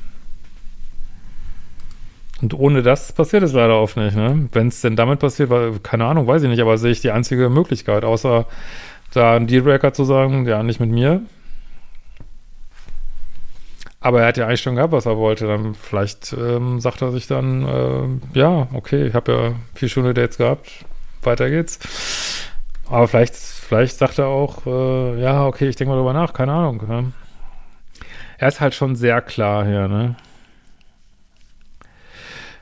Und 2.40 2.54
ohne 2.54 2.82
das 2.82 3.12
passiert 3.12 3.42
es 3.42 3.52
leider 3.52 3.80
oft 3.80 3.96
nicht, 3.96 4.16
ne? 4.16 4.48
Wenn 4.52 4.68
es 4.68 4.80
denn 4.80 4.96
damit 4.96 5.20
passiert, 5.20 5.50
weil, 5.50 5.78
keine 5.82 6.04
Ahnung, 6.04 6.26
weiß 6.26 6.42
ich 6.42 6.48
nicht, 6.48 6.60
aber 6.60 6.78
sehe 6.78 6.92
ich 6.92 7.00
die 7.00 7.10
einzige 7.10 7.48
Möglichkeit, 7.48 8.04
außer 8.04 8.46
da 9.14 9.36
einen 9.36 9.46
Dealbreaker 9.46 9.92
zu 9.92 10.04
sagen, 10.04 10.46
ja, 10.46 10.62
nicht 10.62 10.80
mit 10.80 10.90
mir. 10.90 11.22
Aber 14.00 14.20
er 14.20 14.28
hat 14.28 14.36
ja 14.36 14.46
eigentlich 14.46 14.60
schon 14.60 14.74
gehabt, 14.74 14.92
was 14.92 15.06
er 15.06 15.16
wollte. 15.16 15.46
Dann 15.46 15.74
vielleicht 15.74 16.34
ähm, 16.34 16.80
sagt 16.80 17.00
er 17.00 17.10
sich 17.10 17.26
dann, 17.26 17.66
äh, 17.66 18.38
ja, 18.38 18.68
okay, 18.74 19.06
ich 19.06 19.14
habe 19.14 19.32
ja 19.32 19.52
vier 19.74 19.88
schöne 19.88 20.12
Dates 20.12 20.36
gehabt, 20.36 20.70
weiter 21.22 21.48
geht's. 21.48 21.78
Aber 22.90 23.08
vielleicht, 23.08 23.34
vielleicht 23.34 23.96
sagt 23.96 24.18
er 24.18 24.26
auch, 24.26 24.66
äh, 24.66 25.22
ja, 25.22 25.46
okay, 25.46 25.68
ich 25.68 25.76
denke 25.76 25.92
mal 25.92 25.96
drüber 25.96 26.12
nach, 26.12 26.34
keine 26.34 26.52
Ahnung. 26.52 26.86
Ne? 26.86 27.12
Er 28.36 28.48
ist 28.48 28.60
halt 28.60 28.74
schon 28.74 28.94
sehr 28.94 29.22
klar 29.22 29.64
hier, 29.64 29.88
ne? 29.88 30.16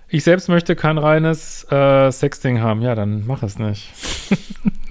Ich 0.09 0.25
selbst 0.25 0.49
möchte 0.49 0.77
kein 0.77 0.99
reines 0.99 1.65
äh, 1.73 2.13
Sexting 2.13 2.61
haben. 2.61 2.83
Ja, 2.83 2.95
dann 2.95 3.27
mach 3.27 3.43
es 3.43 3.59
nicht. 3.59 3.89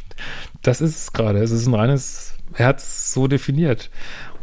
Das 0.62 0.82
ist 0.82 0.98
es 0.98 1.14
gerade. 1.14 1.40
Es 1.40 1.52
ist 1.52 1.68
ein 1.68 1.74
reines, 1.74 2.36
er 2.54 2.68
hat 2.68 2.80
es 2.80 3.12
so 3.14 3.28
definiert. 3.28 3.90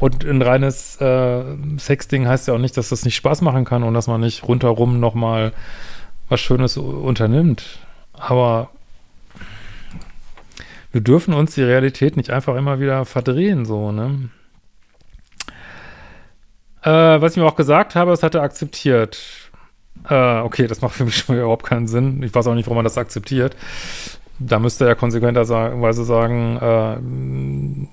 Und 0.00 0.24
ein 0.24 0.42
reines 0.42 1.00
äh, 1.00 1.44
Sexting 1.78 2.26
heißt 2.26 2.48
ja 2.48 2.54
auch 2.54 2.59
nicht, 2.59 2.76
dass 2.76 2.88
das 2.88 3.04
nicht 3.04 3.16
Spaß 3.16 3.40
machen 3.42 3.64
kann 3.64 3.83
und 3.83 3.94
dass 3.94 4.07
man 4.07 4.20
nicht 4.20 4.44
rundherum 4.44 5.00
nochmal 5.00 5.52
was 6.28 6.40
Schönes 6.40 6.76
unternimmt. 6.76 7.78
Aber 8.12 8.70
wir 10.92 11.00
dürfen 11.00 11.35
uns 11.35 11.54
die 11.54 11.62
Realität 11.62 12.16
nicht 12.16 12.31
einfach 12.31 12.57
immer 12.57 12.81
wieder 12.81 13.04
verdrehen, 13.04 13.64
so, 13.64 13.92
ne? 13.92 14.31
Äh, 16.83 17.20
was 17.20 17.33
ich 17.33 17.38
mir 17.38 17.46
auch 17.46 17.57
gesagt 17.57 17.94
habe, 17.94 18.12
das 18.12 18.22
hat 18.22 18.35
er 18.35 18.42
akzeptiert. 18.42 19.50
Äh, 20.09 20.38
okay, 20.40 20.66
das 20.66 20.81
macht 20.81 20.94
für 20.94 21.04
mich 21.04 21.16
schon 21.16 21.37
überhaupt 21.37 21.66
keinen 21.66 21.88
Sinn. 21.88 22.22
Ich 22.22 22.35
weiß 22.35 22.46
auch 22.46 22.54
nicht, 22.54 22.66
warum 22.66 22.76
man 22.76 22.85
das 22.85 22.98
akzeptiert. 22.98 23.57
Da 24.38 24.59
müsste 24.59 24.87
er 24.87 24.94
konsequenterweise 24.94 26.05
sagen, 26.05 26.59
äh, 26.61 26.96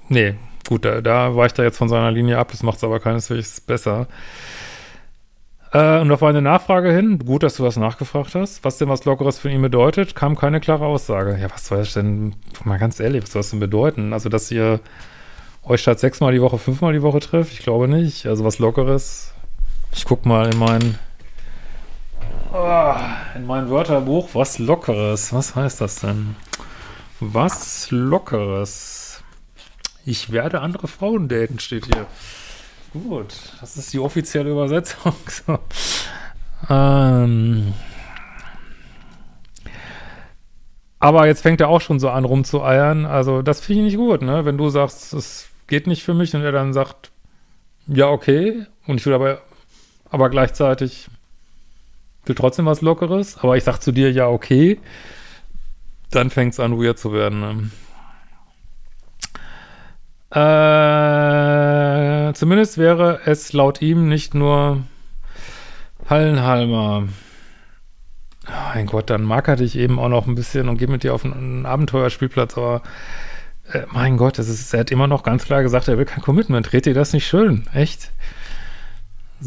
nee, 0.10 0.36
gut, 0.68 0.86
da, 0.86 1.02
da 1.02 1.36
weicht 1.36 1.58
er 1.58 1.66
jetzt 1.66 1.78
von 1.78 1.90
seiner 1.90 2.12
Linie 2.12 2.38
ab, 2.38 2.50
das 2.52 2.64
macht 2.64 2.78
es 2.78 2.84
aber 2.84 3.00
keineswegs 3.00 3.62
besser. 3.62 4.08
Äh, 5.76 6.00
und 6.00 6.12
auf 6.12 6.24
eine 6.24 6.42
Nachfrage 6.42 6.92
hin, 6.92 7.20
gut, 7.20 7.44
dass 7.44 7.58
du 7.58 7.64
das 7.64 7.78
nachgefragt 7.78 8.36
hast, 8.36 8.64
was 8.64 8.78
denn 8.78 8.88
was 8.88 9.04
Lockeres 9.06 9.40
für 9.40 9.50
ihn 9.50 9.62
bedeutet, 9.62 10.16
kam 10.16 10.38
keine 10.38 10.60
klare 10.60 10.86
Aussage. 10.86 11.38
Ja, 11.40 11.52
was 11.52 11.68
soll 11.68 11.80
das 11.80 11.94
denn, 11.94 12.36
mal 12.64 12.80
ganz 12.80 13.00
ehrlich, 13.00 13.24
was 13.24 13.32
soll 13.32 13.42
das 13.42 13.50
denn 13.50 13.60
bedeuten? 13.60 14.14
Also, 14.14 14.30
dass 14.30 14.52
ihr 14.52 14.80
euch 15.64 15.82
statt 15.82 16.00
sechsmal 16.00 16.32
die 16.32 16.42
Woche 16.42 16.60
fünfmal 16.60 16.94
die 16.94 17.02
Woche 17.02 17.20
trifft? 17.20 17.52
Ich 17.52 17.60
glaube 17.60 17.88
nicht. 17.88 18.26
Also, 18.26 18.46
was 18.46 18.60
Lockeres, 18.60 19.34
ich 19.92 20.06
guck 20.06 20.26
mal 20.26 20.54
in 20.54 20.60
meinen 20.60 21.00
Oh, 22.58 22.96
in 23.36 23.46
meinem 23.46 23.70
Wörterbuch 23.70 24.30
was 24.34 24.60
Lockeres. 24.60 25.34
Was 25.34 25.58
heißt 25.58 25.82
das 25.82 26.00
denn? 26.00 26.38
Was 27.20 27.92
Lockeres. 27.92 29.22
Ich 30.06 30.32
werde 30.32 30.62
andere 30.62 30.88
Frauen 30.88 31.28
daten, 31.28 31.60
steht 31.60 31.88
hier. 31.88 32.06
Gut, 32.94 33.34
das 33.60 33.76
ist 33.76 33.92
die 33.92 34.00
offizielle 34.00 34.52
Übersetzung. 34.52 35.14
So. 35.28 35.60
Ähm. 36.74 37.74
Aber 41.00 41.28
jetzt 41.28 41.42
fängt 41.42 41.60
er 41.60 41.68
auch 41.68 41.82
schon 41.82 42.00
so 42.00 42.10
an 42.10 42.24
rumzueiern. 42.24 43.06
Also 43.06 43.42
das 43.42 43.60
finde 43.60 43.82
ich 43.82 43.86
nicht 43.88 43.98
gut, 43.98 44.22
ne? 44.22 44.46
Wenn 44.46 44.58
du 44.58 44.70
sagst, 44.70 45.14
es 45.14 45.50
geht 45.68 45.88
nicht 45.88 46.04
für 46.04 46.14
mich 46.14 46.34
und 46.34 46.42
er 46.42 46.54
dann 46.54 46.72
sagt, 46.72 47.12
ja, 47.88 48.08
okay. 48.08 48.66
Und 48.88 49.02
ich 49.02 49.06
will 49.06 49.14
aber, 49.14 49.42
aber 50.10 50.30
gleichzeitig 50.30 51.10
will 52.28 52.36
trotzdem 52.36 52.66
was 52.66 52.82
Lockeres. 52.82 53.38
Aber 53.38 53.58
ich 53.58 53.64
sag 53.64 53.80
zu 53.80 53.92
dir, 53.92 54.12
ja, 54.12 54.28
okay. 54.28 54.80
Dann 56.12 56.30
fängt 56.30 56.54
es 56.54 56.60
an, 56.60 56.80
weird 56.80 57.00
zu 57.00 57.14
werden, 57.14 57.40
ne? 57.40 57.70
Äh, 60.36 62.34
zumindest 62.34 62.78
wäre 62.78 63.22
es 63.26 63.54
laut 63.54 63.82
ihm 63.82 64.10
nicht 64.10 64.34
nur 64.34 64.84
Hallenhalmer. 66.10 67.08
Oh 68.48 68.52
mein 68.74 68.86
Gott, 68.86 69.10
dann 69.10 69.24
mag 69.24 69.48
er 69.48 69.56
dich 69.56 69.78
eben 69.78 69.98
auch 69.98 70.10
noch 70.10 70.28
ein 70.28 70.36
bisschen 70.36 70.68
und 70.70 70.78
geht 70.78 70.90
mit 70.90 71.04
dir 71.04 71.14
auf 71.14 71.24
einen 71.26 71.66
Abenteuerspielplatz, 71.66 72.58
aber 72.58 72.82
äh, 73.72 73.84
mein 73.92 74.18
Gott, 74.18 74.38
das 74.38 74.50
ist, 74.50 74.74
er 74.74 74.82
hat 74.82 74.92
immer 74.92 75.08
noch 75.08 75.24
ganz 75.24 75.46
klar 75.46 75.64
gesagt, 75.64 75.88
er 75.88 75.98
will 75.98 76.06
kein 76.06 76.22
Commitment. 76.22 76.72
Dreht 76.72 76.86
dir 76.86 76.94
das 76.94 77.14
nicht 77.14 77.28
schön? 77.28 77.68
Echt? 77.74 78.12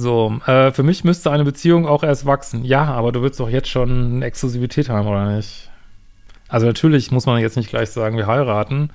So, 0.01 0.39
äh, 0.47 0.71
für 0.71 0.85
mich 0.85 1.03
müsste 1.03 1.33
eine 1.33 1.43
Beziehung 1.45 1.85
auch 1.85 2.05
erst 2.05 2.25
wachsen. 2.25 2.65
Ja, 2.65 2.85
aber 2.85 3.11
du 3.11 3.21
willst 3.21 3.41
doch 3.41 3.51
jetzt 3.51 3.69
schon 3.69 4.15
eine 4.15 4.27
Exklusivität 4.27 4.89
haben, 4.89 5.09
oder 5.09 5.35
nicht? 5.35 5.71
Also 6.47 6.67
natürlich 6.67 7.11
muss 7.11 7.27
man 7.27 7.41
jetzt 7.41 7.57
nicht 7.57 7.69
gleich 7.69 7.91
sagen, 7.91 8.17
wir 8.17 8.29
heiraten. 8.29 8.91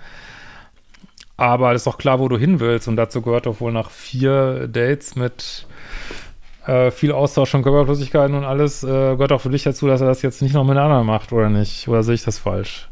Aber 1.35 1.73
es 1.73 1.81
ist 1.81 1.87
doch 1.87 1.97
klar, 1.97 2.21
wo 2.21 2.29
du 2.29 2.37
hin 2.37 2.61
willst. 2.61 2.87
Und 2.87 2.95
dazu 2.95 3.21
gehört 3.21 3.47
doch 3.47 3.59
wohl 3.59 3.73
nach 3.73 3.89
vier 3.89 4.69
Dates 4.69 5.17
mit 5.17 5.67
äh, 6.67 6.89
viel 6.89 7.11
Austausch 7.11 7.51
von 7.51 7.63
Körperflüssigkeiten 7.63 8.37
und 8.37 8.45
alles, 8.45 8.85
äh, 8.85 8.87
gehört 8.87 9.33
auch 9.33 9.41
für 9.41 9.49
dich 9.49 9.63
dazu, 9.63 9.87
dass 9.87 9.99
er 9.99 10.07
das 10.07 10.21
jetzt 10.21 10.41
nicht 10.41 10.53
noch 10.53 10.63
mit 10.63 10.77
anderen 10.77 11.05
macht, 11.05 11.33
oder 11.33 11.49
nicht? 11.49 11.89
Oder 11.89 12.03
sehe 12.03 12.15
ich 12.15 12.23
das 12.23 12.39
falsch? 12.39 12.87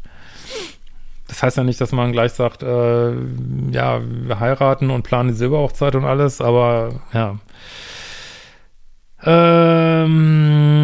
Das 1.28 1.42
heißt 1.42 1.56
ja 1.56 1.64
nicht, 1.64 1.80
dass 1.80 1.92
man 1.92 2.12
gleich 2.12 2.32
sagt, 2.32 2.62
äh, 2.62 3.12
ja, 3.70 4.02
wir 4.02 4.38
heiraten 4.38 4.90
und 4.90 5.02
planen 5.02 5.30
die 5.30 5.34
Silberhochzeit 5.34 5.94
und 5.94 6.04
alles, 6.04 6.42
aber 6.42 7.00
ja. 7.14 7.38
Ähm, 9.24 10.80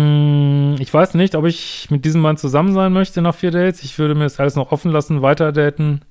ich 0.79 0.95
weiß 0.95 1.15
nicht, 1.15 1.35
ob 1.35 1.45
ich 1.45 1.91
mit 1.91 2.05
diesem 2.05 2.21
Mann 2.21 2.37
zusammen 2.37 2.73
sein 2.73 2.93
möchte 2.93 3.21
nach 3.23 3.35
vier 3.35 3.51
Dates. 3.51 3.83
Ich 3.83 3.99
würde 3.99 4.15
mir 4.15 4.23
das 4.25 4.39
alles 4.39 4.55
noch 4.55 4.71
offen 4.71 4.93
lassen, 4.93 5.23
weiter 5.23 5.51
daten. 5.53 6.03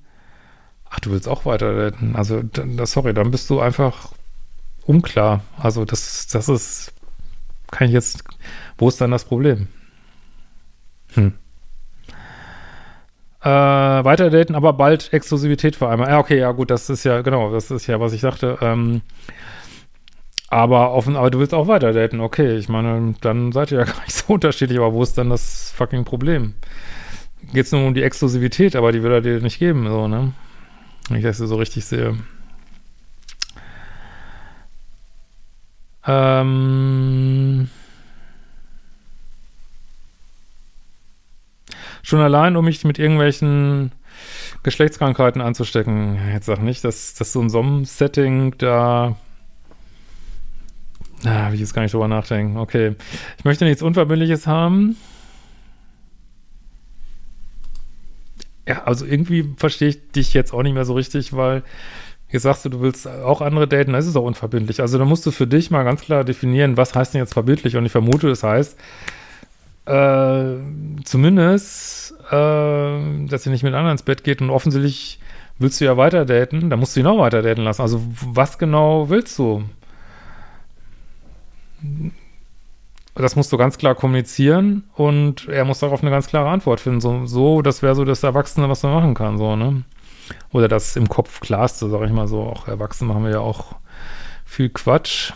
Ach, 0.90 1.00
du 1.00 1.10
willst 1.10 1.28
auch 1.28 1.44
weiter 1.46 1.74
daten. 1.74 2.16
Also, 2.16 2.42
das, 2.42 2.92
sorry, 2.92 3.14
dann 3.14 3.30
bist 3.30 3.48
du 3.50 3.60
einfach 3.60 4.12
unklar. 4.84 5.42
Also, 5.58 5.84
das, 5.84 6.26
das 6.26 6.48
ist, 6.48 6.92
kann 7.70 7.88
ich 7.88 7.94
jetzt, 7.94 8.24
wo 8.76 8.88
ist 8.88 9.00
dann 9.00 9.10
das 9.10 9.24
Problem? 9.24 9.68
Hm. 11.14 11.32
Äh, 13.40 13.48
weiter 13.48 14.30
daten, 14.30 14.54
aber 14.54 14.72
bald 14.72 15.12
Exklusivität 15.12 15.76
vereinbaren. 15.76 16.12
Ja, 16.12 16.18
okay, 16.18 16.38
ja, 16.38 16.50
gut, 16.52 16.70
das 16.70 16.90
ist 16.90 17.04
ja, 17.04 17.22
genau, 17.22 17.52
das 17.52 17.70
ist 17.70 17.86
ja, 17.86 18.00
was 18.00 18.12
ich 18.12 18.20
sagte. 18.20 18.58
Ähm, 18.60 19.02
aber 20.50 20.92
offen, 20.92 21.16
aber 21.16 21.30
du 21.30 21.38
willst 21.38 21.52
auch 21.54 21.68
weiter 21.68 21.92
daten, 21.92 22.20
okay. 22.20 22.56
Ich 22.56 22.68
meine, 22.68 23.14
dann 23.20 23.52
seid 23.52 23.70
ihr 23.70 23.78
ja 23.78 23.84
gar 23.92 24.00
nicht 24.00 24.12
so 24.12 24.32
unterschiedlich, 24.34 24.78
aber 24.78 24.92
wo 24.92 25.02
ist 25.02 25.18
dann 25.18 25.30
das 25.30 25.72
fucking 25.76 26.04
Problem? 26.04 26.54
Geht's 27.52 27.72
nur 27.72 27.86
um 27.86 27.94
die 27.94 28.02
Exklusivität, 28.02 28.74
aber 28.74 28.92
die 28.92 29.02
will 29.02 29.12
er 29.12 29.20
dir 29.20 29.40
nicht 29.40 29.58
geben, 29.58 29.86
so, 29.86 30.08
ne? 30.08 30.32
Wenn 31.08 31.18
ich 31.18 31.24
das 31.24 31.38
so 31.38 31.56
richtig 31.56 31.84
sehe. 31.84 32.18
Ähm. 36.06 37.68
Schon 42.02 42.20
allein, 42.20 42.56
um 42.56 42.64
mich 42.64 42.84
mit 42.84 42.98
irgendwelchen 42.98 43.92
Geschlechtskrankheiten 44.62 45.42
anzustecken. 45.42 46.18
Jetzt 46.32 46.46
sag 46.46 46.62
nicht, 46.62 46.84
dass, 46.84 47.14
dass 47.14 47.32
so 47.32 47.40
ein 47.40 47.50
Sommer-Setting 47.50 48.56
da 48.58 49.16
Ah, 51.24 51.48
will 51.48 51.54
ich 51.54 51.60
jetzt 51.60 51.74
gar 51.74 51.82
nicht 51.82 51.94
drüber 51.94 52.08
nachdenken. 52.08 52.56
Okay. 52.56 52.94
Ich 53.38 53.44
möchte 53.44 53.64
nichts 53.64 53.82
Unverbindliches 53.82 54.46
haben. 54.46 54.96
Ja, 58.68 58.84
also 58.84 59.06
irgendwie 59.06 59.54
verstehe 59.56 59.88
ich 59.88 60.12
dich 60.12 60.34
jetzt 60.34 60.52
auch 60.52 60.62
nicht 60.62 60.74
mehr 60.74 60.84
so 60.84 60.92
richtig, 60.92 61.34
weil 61.34 61.62
jetzt 62.30 62.42
sagst 62.42 62.64
du, 62.64 62.68
du 62.68 62.80
willst 62.80 63.08
auch 63.08 63.40
andere 63.40 63.66
daten, 63.66 63.94
das 63.94 64.06
ist 64.06 64.16
auch 64.16 64.24
unverbindlich. 64.24 64.80
Also 64.80 64.98
da 64.98 65.04
musst 65.06 65.24
du 65.24 65.30
für 65.30 65.46
dich 65.46 65.70
mal 65.70 65.84
ganz 65.84 66.02
klar 66.02 66.22
definieren, 66.22 66.76
was 66.76 66.94
heißt 66.94 67.14
denn 67.14 67.20
jetzt 67.22 67.32
verbindlich? 67.32 67.76
Und 67.76 67.86
ich 67.86 67.92
vermute, 67.92 68.28
das 68.28 68.42
heißt, 68.42 68.78
äh, 69.86 70.56
zumindest, 71.04 72.14
äh, 72.30 73.26
dass 73.26 73.46
ihr 73.46 73.52
nicht 73.52 73.62
mit 73.62 73.72
anderen 73.72 73.92
ins 73.92 74.02
Bett 74.02 74.22
geht 74.22 74.42
und 74.42 74.50
offensichtlich 74.50 75.18
willst 75.58 75.80
du 75.80 75.86
ja 75.86 75.96
weiter 75.96 76.26
daten, 76.26 76.68
dann 76.68 76.78
musst 76.78 76.94
du 76.94 77.00
ihn 77.00 77.06
auch 77.06 77.18
weiter 77.18 77.40
daten 77.40 77.62
lassen. 77.62 77.80
Also 77.80 78.02
was 78.26 78.58
genau 78.58 79.08
willst 79.08 79.38
du? 79.38 79.64
Das 83.14 83.36
musst 83.36 83.52
du 83.52 83.56
ganz 83.56 83.78
klar 83.78 83.94
kommunizieren 83.94 84.84
und 84.94 85.48
er 85.48 85.64
muss 85.64 85.80
darauf 85.80 86.02
eine 86.02 86.10
ganz 86.10 86.28
klare 86.28 86.48
Antwort 86.48 86.80
finden. 86.80 87.00
So, 87.00 87.26
so 87.26 87.62
das 87.62 87.82
wäre 87.82 87.94
so 87.94 88.04
das 88.04 88.22
Erwachsene, 88.22 88.68
was 88.68 88.82
man 88.82 88.92
machen 88.92 89.14
kann, 89.14 89.38
so, 89.38 89.56
ne? 89.56 89.82
Oder 90.52 90.68
das 90.68 90.96
im 90.96 91.08
Kopf 91.08 91.40
klarste, 91.40 91.88
sag 91.88 92.02
ich 92.02 92.12
mal 92.12 92.28
so. 92.28 92.42
Auch 92.42 92.68
Erwachsene 92.68 93.12
machen 93.12 93.24
wir 93.24 93.32
ja 93.32 93.40
auch 93.40 93.76
viel 94.44 94.68
Quatsch. 94.68 95.32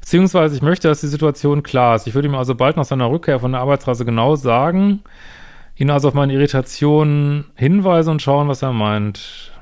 Beziehungsweise 0.00 0.54
ich 0.54 0.62
möchte, 0.62 0.86
dass 0.88 1.00
die 1.00 1.08
Situation 1.08 1.62
klar 1.62 1.96
ist. 1.96 2.06
Ich 2.06 2.14
würde 2.14 2.28
ihm 2.28 2.34
also 2.34 2.54
bald 2.54 2.76
nach 2.76 2.84
seiner 2.84 3.10
Rückkehr 3.10 3.40
von 3.40 3.52
der 3.52 3.62
Arbeitsreise 3.62 4.04
genau 4.04 4.36
sagen, 4.36 5.02
ihn 5.76 5.90
also 5.90 6.08
auf 6.08 6.14
meine 6.14 6.34
Irritationen 6.34 7.46
hinweisen 7.54 8.10
und 8.10 8.22
schauen, 8.22 8.48
was 8.48 8.62
er 8.62 8.72
meint. 8.72 9.52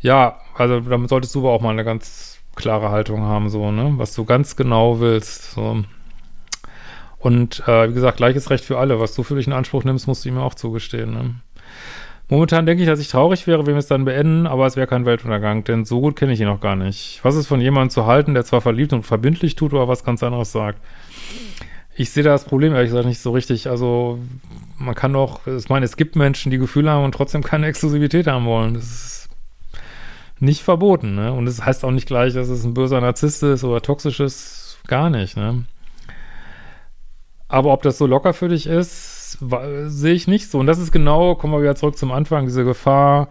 Ja, 0.00 0.40
also 0.54 0.80
damit 0.80 1.10
solltest 1.10 1.34
du 1.34 1.40
aber 1.40 1.50
auch 1.50 1.60
mal 1.60 1.70
eine 1.70 1.84
ganz 1.84 2.33
klare 2.56 2.90
Haltung 2.90 3.22
haben, 3.22 3.48
so, 3.50 3.70
ne? 3.70 3.94
Was 3.96 4.14
du 4.14 4.24
ganz 4.24 4.56
genau 4.56 5.00
willst, 5.00 5.52
so. 5.52 5.82
Und 7.18 7.66
äh, 7.66 7.88
wie 7.88 7.94
gesagt, 7.94 8.18
gleiches 8.18 8.50
Recht 8.50 8.64
für 8.64 8.78
alle. 8.78 9.00
Was 9.00 9.14
du 9.14 9.22
für 9.22 9.36
dich 9.36 9.46
in 9.46 9.52
Anspruch 9.52 9.84
nimmst, 9.84 10.06
musst 10.06 10.24
du 10.24 10.28
ihm 10.28 10.38
auch 10.38 10.54
zugestehen, 10.54 11.12
ne? 11.12 11.34
Momentan 12.28 12.64
denke 12.64 12.82
ich, 12.82 12.88
dass 12.88 13.00
ich 13.00 13.08
traurig 13.08 13.46
wäre, 13.46 13.66
wenn 13.66 13.74
wir 13.74 13.78
es 13.78 13.86
dann 13.86 14.06
beenden, 14.06 14.46
aber 14.46 14.66
es 14.66 14.76
wäre 14.76 14.86
kein 14.86 15.04
Weltuntergang, 15.04 15.62
denn 15.64 15.84
so 15.84 16.00
gut 16.00 16.16
kenne 16.16 16.32
ich 16.32 16.40
ihn 16.40 16.46
noch 16.46 16.60
gar 16.60 16.74
nicht. 16.74 17.20
Was 17.22 17.36
ist 17.36 17.46
von 17.46 17.60
jemandem 17.60 17.90
zu 17.90 18.06
halten, 18.06 18.32
der 18.32 18.44
zwar 18.44 18.62
verliebt 18.62 18.94
und 18.94 19.02
verbindlich 19.02 19.56
tut, 19.56 19.74
aber 19.74 19.88
was 19.88 20.04
ganz 20.04 20.22
anderes 20.22 20.50
sagt? 20.50 20.80
Ich 21.96 22.10
sehe 22.10 22.22
das 22.22 22.44
Problem 22.44 22.74
ehrlich 22.74 22.90
gesagt 22.90 23.06
nicht 23.06 23.20
so 23.20 23.30
richtig. 23.30 23.68
Also, 23.68 24.18
man 24.78 24.94
kann 24.94 25.12
doch, 25.12 25.46
ich 25.46 25.68
meine, 25.68 25.84
es 25.84 25.96
gibt 25.96 26.16
Menschen, 26.16 26.50
die 26.50 26.58
Gefühle 26.58 26.90
haben 26.90 27.04
und 27.04 27.12
trotzdem 27.12 27.42
keine 27.42 27.66
Exklusivität 27.66 28.26
haben 28.26 28.46
wollen. 28.46 28.74
Das 28.74 28.84
ist 28.84 29.23
nicht 30.44 30.62
verboten, 30.62 31.14
ne? 31.14 31.32
Und 31.32 31.46
es 31.46 31.56
das 31.56 31.66
heißt 31.66 31.84
auch 31.84 31.90
nicht 31.90 32.06
gleich, 32.06 32.34
dass 32.34 32.48
es 32.48 32.64
ein 32.64 32.74
böser 32.74 33.00
Narzisst 33.00 33.42
ist 33.42 33.64
oder 33.64 33.80
toxisches, 33.80 34.78
gar 34.86 35.10
nicht, 35.10 35.36
ne? 35.36 35.64
Aber 37.48 37.72
ob 37.72 37.82
das 37.82 37.98
so 37.98 38.06
locker 38.06 38.32
für 38.32 38.48
dich 38.48 38.66
ist, 38.66 39.38
sehe 39.86 40.14
ich 40.14 40.28
nicht 40.28 40.50
so. 40.50 40.58
Und 40.58 40.66
das 40.66 40.78
ist 40.78 40.92
genau, 40.92 41.34
kommen 41.34 41.52
wir 41.52 41.62
wieder 41.62 41.76
zurück 41.76 41.96
zum 41.96 42.12
Anfang, 42.12 42.46
diese 42.46 42.64
Gefahr 42.64 43.28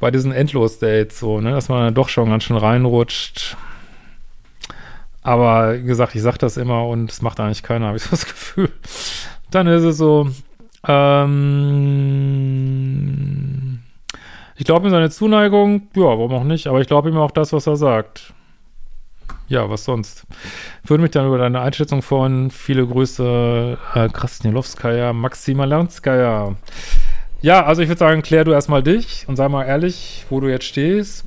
bei 0.00 0.10
diesen 0.10 0.32
Endlos-Dates, 0.32 1.18
so, 1.18 1.40
ne? 1.40 1.52
Dass 1.52 1.68
man 1.68 1.84
dann 1.84 1.94
doch 1.94 2.08
schon 2.08 2.30
ganz 2.30 2.44
schön 2.44 2.56
reinrutscht. 2.56 3.56
Aber 5.22 5.74
wie 5.78 5.82
gesagt, 5.82 6.14
ich 6.14 6.22
sag 6.22 6.38
das 6.38 6.56
immer 6.56 6.86
und 6.86 7.10
es 7.10 7.20
macht 7.22 7.40
eigentlich 7.40 7.62
keiner, 7.62 7.88
habe 7.88 7.96
ich 7.98 8.04
so 8.04 8.10
das 8.12 8.26
Gefühl. 8.26 8.70
Dann 9.50 9.66
ist 9.66 9.82
es 9.84 9.96
so, 9.98 10.30
ähm, 10.86 12.20
ich 14.60 14.66
glaube 14.66 14.86
ihm 14.86 14.90
seine 14.90 15.08
Zuneigung, 15.08 15.88
ja, 15.96 16.02
warum 16.02 16.34
auch 16.34 16.44
nicht, 16.44 16.66
aber 16.66 16.82
ich 16.82 16.86
glaube 16.86 17.08
ihm 17.08 17.16
auch 17.16 17.30
das, 17.30 17.54
was 17.54 17.66
er 17.66 17.76
sagt. 17.76 18.34
Ja, 19.48 19.70
was 19.70 19.84
sonst? 19.84 20.26
Würde 20.84 21.00
mich 21.00 21.12
dann 21.12 21.26
über 21.26 21.38
deine 21.38 21.62
Einschätzung 21.62 22.02
freuen. 22.02 22.50
Viele 22.50 22.86
Grüße, 22.86 23.78
äh, 23.94 24.08
Krasnilowskaja, 24.10 25.14
Maxima 25.14 25.64
Lernskaja. 25.64 26.56
Ja, 27.40 27.64
also 27.64 27.80
ich 27.80 27.88
würde 27.88 28.00
sagen, 28.00 28.20
klär 28.20 28.44
du 28.44 28.52
erstmal 28.52 28.82
dich 28.82 29.24
und 29.26 29.36
sei 29.36 29.48
mal 29.48 29.64
ehrlich, 29.64 30.26
wo 30.28 30.40
du 30.40 30.48
jetzt 30.48 30.66
stehst. 30.66 31.24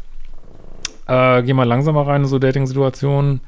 Äh, 1.07 1.41
geh 1.41 1.53
mal 1.53 1.63
langsamer 1.63 2.05
rein 2.05 2.21
in 2.21 2.27
so 2.27 2.37
Dating-Situationen. 2.37 3.41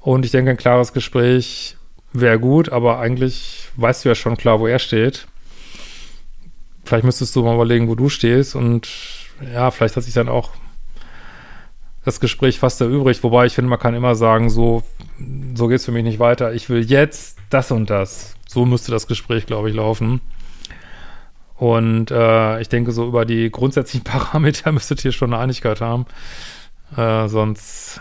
Und 0.00 0.24
ich 0.24 0.30
denke, 0.30 0.50
ein 0.50 0.56
klares 0.56 0.94
Gespräch 0.94 1.76
wäre 2.14 2.40
gut, 2.40 2.70
aber 2.70 3.00
eigentlich 3.00 3.68
weißt 3.76 4.02
du 4.02 4.08
ja 4.08 4.14
schon 4.14 4.38
klar, 4.38 4.60
wo 4.60 4.66
er 4.66 4.78
steht. 4.78 5.26
Vielleicht 6.86 7.04
müsstest 7.04 7.36
du 7.36 7.42
mal 7.42 7.54
überlegen, 7.54 7.86
wo 7.88 7.96
du 7.96 8.08
stehst 8.08 8.56
und 8.56 8.88
ja, 9.52 9.70
vielleicht 9.70 9.96
hat 9.96 10.04
sich 10.04 10.14
dann 10.14 10.28
auch 10.28 10.50
das 12.04 12.20
Gespräch 12.20 12.60
fast 12.60 12.80
erübrigt, 12.80 13.22
wobei 13.24 13.46
ich 13.46 13.54
finde, 13.54 13.68
man 13.68 13.80
kann 13.80 13.94
immer 13.94 14.14
sagen, 14.14 14.48
so, 14.48 14.84
so 15.54 15.66
geht's 15.66 15.84
für 15.84 15.92
mich 15.92 16.04
nicht 16.04 16.20
weiter. 16.20 16.54
Ich 16.54 16.68
will 16.68 16.84
jetzt 16.84 17.38
das 17.50 17.72
und 17.72 17.90
das. 17.90 18.36
So 18.46 18.64
müsste 18.64 18.92
das 18.92 19.08
Gespräch, 19.08 19.46
glaube 19.46 19.68
ich, 19.68 19.74
laufen. 19.74 20.20
Und 21.56 22.10
äh, 22.10 22.60
ich 22.60 22.68
denke, 22.68 22.92
so 22.92 23.08
über 23.08 23.24
die 23.24 23.50
grundsätzlichen 23.50 24.04
Parameter 24.04 24.70
müsstet 24.72 25.04
ihr 25.04 25.12
schon 25.12 25.32
eine 25.32 25.42
Einigkeit 25.42 25.80
haben. 25.80 26.06
Äh, 26.96 27.28
sonst 27.28 28.00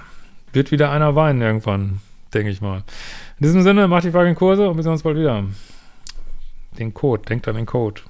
wird 0.53 0.71
wieder 0.71 0.91
einer 0.91 1.15
weinen 1.15 1.41
irgendwann, 1.41 1.99
denke 2.33 2.51
ich 2.51 2.61
mal. 2.61 2.83
In 3.39 3.47
diesem 3.47 3.63
Sinne, 3.63 3.87
macht 3.87 4.03
die 4.03 4.11
fucking 4.11 4.35
Kurse 4.35 4.69
und 4.69 4.75
wir 4.75 4.83
sehen 4.83 4.91
uns 4.91 5.03
bald 5.03 5.17
wieder. 5.17 5.43
Den 6.77 6.93
Code, 6.93 7.23
denkt 7.23 7.47
an 7.47 7.55
den 7.55 7.65
Code. 7.65 8.01